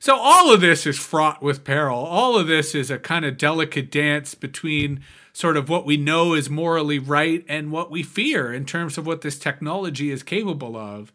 So, 0.01 0.17
all 0.17 0.53
of 0.53 0.61
this 0.61 0.89
is 0.89 0.99
fraught 0.99 1.41
with 1.41 1.63
peril. 1.63 1.99
All 1.99 2.37
of 2.37 2.49
this 2.49 2.75
is 2.75 2.91
a 2.91 2.99
kind 2.99 3.25
of 3.25 3.39
delicate 3.39 3.93
dance 3.93 4.35
between 4.35 4.99
sort 5.33 5.57
of 5.57 5.69
what 5.69 5.87
we 5.87 5.97
know 5.97 6.35
is 6.35 6.51
morally 6.51 6.99
right 6.99 7.45
and 7.49 7.71
what 7.71 7.93
we 7.93 8.03
fear 8.03 8.53
in 8.53 8.65
terms 8.65 8.99
of 8.99 9.07
what 9.07 9.21
this 9.21 9.39
technology 9.39 10.11
is 10.11 10.25
capable 10.25 10.77
of. 10.77 11.13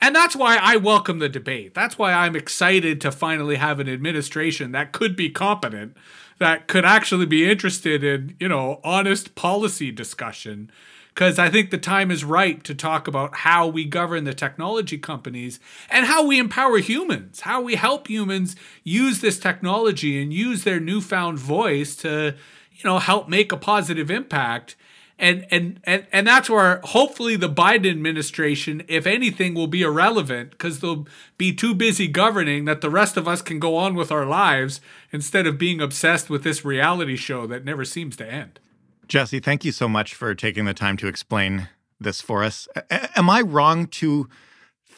And 0.00 0.14
that's 0.14 0.36
why 0.36 0.56
I 0.60 0.76
welcome 0.76 1.18
the 1.18 1.28
debate. 1.28 1.74
That's 1.74 1.98
why 1.98 2.12
I'm 2.12 2.36
excited 2.36 3.00
to 3.00 3.10
finally 3.10 3.56
have 3.56 3.80
an 3.80 3.88
administration 3.88 4.72
that 4.72 4.92
could 4.92 5.16
be 5.16 5.28
competent, 5.28 5.96
that 6.38 6.68
could 6.68 6.84
actually 6.84 7.26
be 7.26 7.50
interested 7.50 8.04
in, 8.04 8.36
you 8.38 8.48
know, 8.48 8.80
honest 8.84 9.34
policy 9.34 9.90
discussion. 9.90 10.70
Because 11.12 11.36
I 11.36 11.50
think 11.50 11.70
the 11.70 11.78
time 11.78 12.12
is 12.12 12.22
right 12.22 12.62
to 12.62 12.76
talk 12.76 13.08
about 13.08 13.38
how 13.38 13.66
we 13.66 13.84
govern 13.84 14.22
the 14.22 14.32
technology 14.32 14.98
companies 14.98 15.58
and 15.90 16.06
how 16.06 16.24
we 16.24 16.38
empower 16.38 16.78
humans, 16.78 17.40
how 17.40 17.60
we 17.60 17.74
help 17.74 18.06
humans 18.06 18.54
use 18.84 19.20
this 19.20 19.40
technology 19.40 20.22
and 20.22 20.32
use 20.32 20.62
their 20.62 20.78
newfound 20.78 21.40
voice 21.40 21.96
to, 21.96 22.36
you 22.70 22.84
know, 22.84 23.00
help 23.00 23.28
make 23.28 23.50
a 23.50 23.56
positive 23.56 24.12
impact 24.12 24.76
and 25.18 25.46
and 25.50 25.80
and 25.84 26.06
and 26.12 26.26
that's 26.26 26.48
where 26.48 26.80
hopefully 26.84 27.36
the 27.36 27.48
Biden 27.48 27.90
administration, 27.90 28.82
if 28.88 29.06
anything, 29.06 29.54
will 29.54 29.66
be 29.66 29.82
irrelevant 29.82 30.50
because 30.52 30.80
they'll 30.80 31.06
be 31.36 31.52
too 31.52 31.74
busy 31.74 32.06
governing 32.06 32.64
that 32.66 32.80
the 32.80 32.90
rest 32.90 33.16
of 33.16 33.26
us 33.26 33.42
can 33.42 33.58
go 33.58 33.76
on 33.76 33.94
with 33.94 34.12
our 34.12 34.24
lives 34.24 34.80
instead 35.12 35.46
of 35.46 35.58
being 35.58 35.80
obsessed 35.80 36.30
with 36.30 36.44
this 36.44 36.64
reality 36.64 37.16
show 37.16 37.46
that 37.46 37.64
never 37.64 37.84
seems 37.84 38.16
to 38.16 38.30
end. 38.30 38.60
Jesse, 39.08 39.40
thank 39.40 39.64
you 39.64 39.72
so 39.72 39.88
much 39.88 40.14
for 40.14 40.34
taking 40.34 40.66
the 40.66 40.74
time 40.74 40.96
to 40.98 41.08
explain 41.08 41.68
this 41.98 42.20
for 42.20 42.44
us. 42.44 42.68
A- 42.76 43.18
am 43.18 43.28
I 43.28 43.40
wrong 43.40 43.86
to 43.86 44.28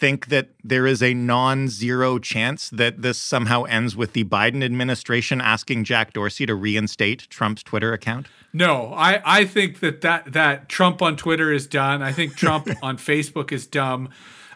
think 0.01 0.27
that 0.29 0.49
there 0.65 0.87
is 0.87 1.03
a 1.03 1.13
non 1.15 1.69
zero 1.69 2.19
chance 2.19 2.71
that 2.71 3.03
this 3.03 3.19
somehow 3.19 3.65
ends 3.65 3.95
with 3.95 4.15
the 4.15 4.25
Biden 4.25 4.65
administration 4.65 5.41
asking 5.41 5.85
Jack 5.85 6.15
Dorsey 6.15 6.47
to 6.47 6.55
reinstate 6.55 7.29
Trump's 7.29 7.63
Twitter 7.63 7.93
account? 7.93 8.27
No, 8.53 8.93
I, 8.95 9.21
I 9.25 9.45
think 9.45 9.81
that, 9.81 10.01
that 10.01 10.33
that 10.33 10.69
Trump 10.69 11.03
on 11.03 11.17
Twitter 11.17 11.53
is 11.53 11.67
done. 11.67 12.03
I 12.03 12.13
think 12.13 12.35
Trump 12.35 12.69
on 12.83 12.97
Facebook 12.97 13.53
is 13.53 13.67
dumb. 13.67 14.09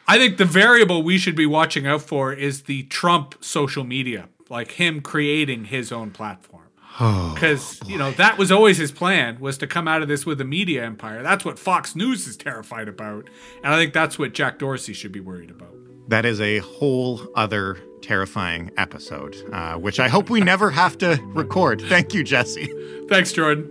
I 0.09 0.19
think 0.19 0.39
the 0.39 0.45
variable 0.45 1.03
we 1.03 1.19
should 1.19 1.37
be 1.37 1.47
watching 1.47 1.87
out 1.87 2.03
for 2.03 2.33
is 2.33 2.63
the 2.63 2.85
Trump 2.85 3.37
social 3.43 3.85
media, 3.85 4.29
like 4.49 4.73
him 4.73 5.01
creating 5.01 5.67
his 5.67 5.93
own 5.93 6.11
platform. 6.11 6.54
Because 7.35 7.81
oh, 7.85 7.89
you 7.89 7.99
know 7.99 8.13
that 8.13 8.39
was 8.39 8.53
always 8.53 8.79
his 8.79 8.93
plan 8.93 9.41
was 9.41 9.59
to 9.59 9.67
come 9.67 9.89
out 9.89 10.03
of 10.03 10.09
this 10.09 10.25
with 10.25 10.41
a 10.41 10.45
media 10.45 10.85
empire. 10.85 11.23
That's 11.23 11.45
what 11.45 11.59
Fox 11.59 11.97
News 11.97 12.27
is 12.29 12.37
terrified 12.37 12.87
about, 12.87 13.29
and 13.65 13.75
I 13.75 13.77
think 13.77 13.93
that's 13.93 14.17
what 14.19 14.33
Jack 14.33 14.61
Dorsey 14.61 14.93
should 14.93 15.11
be 15.11 15.21
worried 15.21 15.51
about. 15.51 15.75
That 16.09 16.25
is 16.25 16.41
a 16.41 16.59
whole 16.59 17.21
other 17.35 17.79
terrifying 18.01 18.71
episode, 18.77 19.35
uh, 19.53 19.75
which 19.75 19.99
I 19.99 20.09
hope 20.09 20.31
we 20.31 20.41
never 20.41 20.71
have 20.71 20.97
to 20.99 21.21
record. 21.29 21.83
Thank 21.83 22.15
you, 22.15 22.23
Jesse. 22.23 22.73
Thanks, 23.09 23.33
Jordan. 23.33 23.71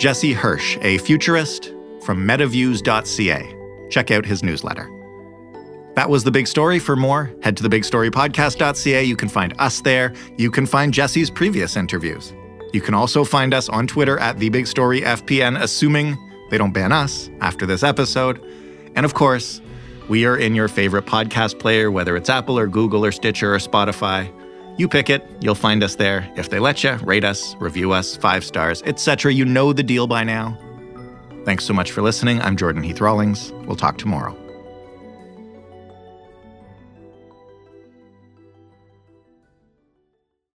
Jesse 0.00 0.32
Hirsch, 0.32 0.78
a 0.80 0.98
futurist 0.98 1.66
from 2.04 2.26
metaviews.ca. 2.26 3.56
Check 3.90 4.10
out 4.10 4.24
his 4.24 4.42
newsletter. 4.42 4.99
That 5.94 6.08
was 6.08 6.24
the 6.24 6.30
big 6.30 6.46
story. 6.46 6.78
For 6.78 6.96
more, 6.96 7.32
head 7.42 7.56
to 7.58 7.64
thebigstorypodcast.ca. 7.64 9.02
You 9.02 9.16
can 9.16 9.28
find 9.28 9.54
us 9.58 9.80
there. 9.80 10.14
You 10.36 10.50
can 10.50 10.66
find 10.66 10.94
Jesse's 10.94 11.30
previous 11.30 11.76
interviews. 11.76 12.32
You 12.72 12.80
can 12.80 12.94
also 12.94 13.24
find 13.24 13.52
us 13.52 13.68
on 13.68 13.86
Twitter 13.86 14.18
at 14.18 14.36
TheBigStoryFPN, 14.36 15.60
assuming 15.60 16.16
they 16.50 16.58
don't 16.58 16.72
ban 16.72 16.92
us 16.92 17.28
after 17.40 17.66
this 17.66 17.82
episode. 17.82 18.40
And 18.94 19.04
of 19.04 19.14
course, 19.14 19.60
we 20.08 20.24
are 20.24 20.36
in 20.36 20.54
your 20.54 20.68
favorite 20.68 21.06
podcast 21.06 21.58
player, 21.58 21.90
whether 21.90 22.16
it's 22.16 22.30
Apple 22.30 22.58
or 22.58 22.66
Google 22.66 23.04
or 23.04 23.12
Stitcher 23.12 23.54
or 23.54 23.58
Spotify. 23.58 24.32
You 24.78 24.88
pick 24.88 25.10
it, 25.10 25.28
you'll 25.40 25.54
find 25.54 25.82
us 25.82 25.96
there. 25.96 26.32
If 26.36 26.50
they 26.50 26.58
let 26.58 26.82
you, 26.82 26.94
rate 27.02 27.24
us, 27.24 27.54
review 27.56 27.92
us, 27.92 28.16
five 28.16 28.44
stars, 28.44 28.82
etc. 28.86 29.32
You 29.32 29.44
know 29.44 29.72
the 29.72 29.82
deal 29.82 30.06
by 30.06 30.24
now. 30.24 30.56
Thanks 31.44 31.64
so 31.64 31.72
much 31.72 31.90
for 31.90 32.02
listening. 32.02 32.40
I'm 32.42 32.56
Jordan 32.56 32.82
Heath 32.82 33.00
Rawlings. 33.00 33.52
We'll 33.66 33.76
talk 33.76 33.98
tomorrow. 33.98 34.39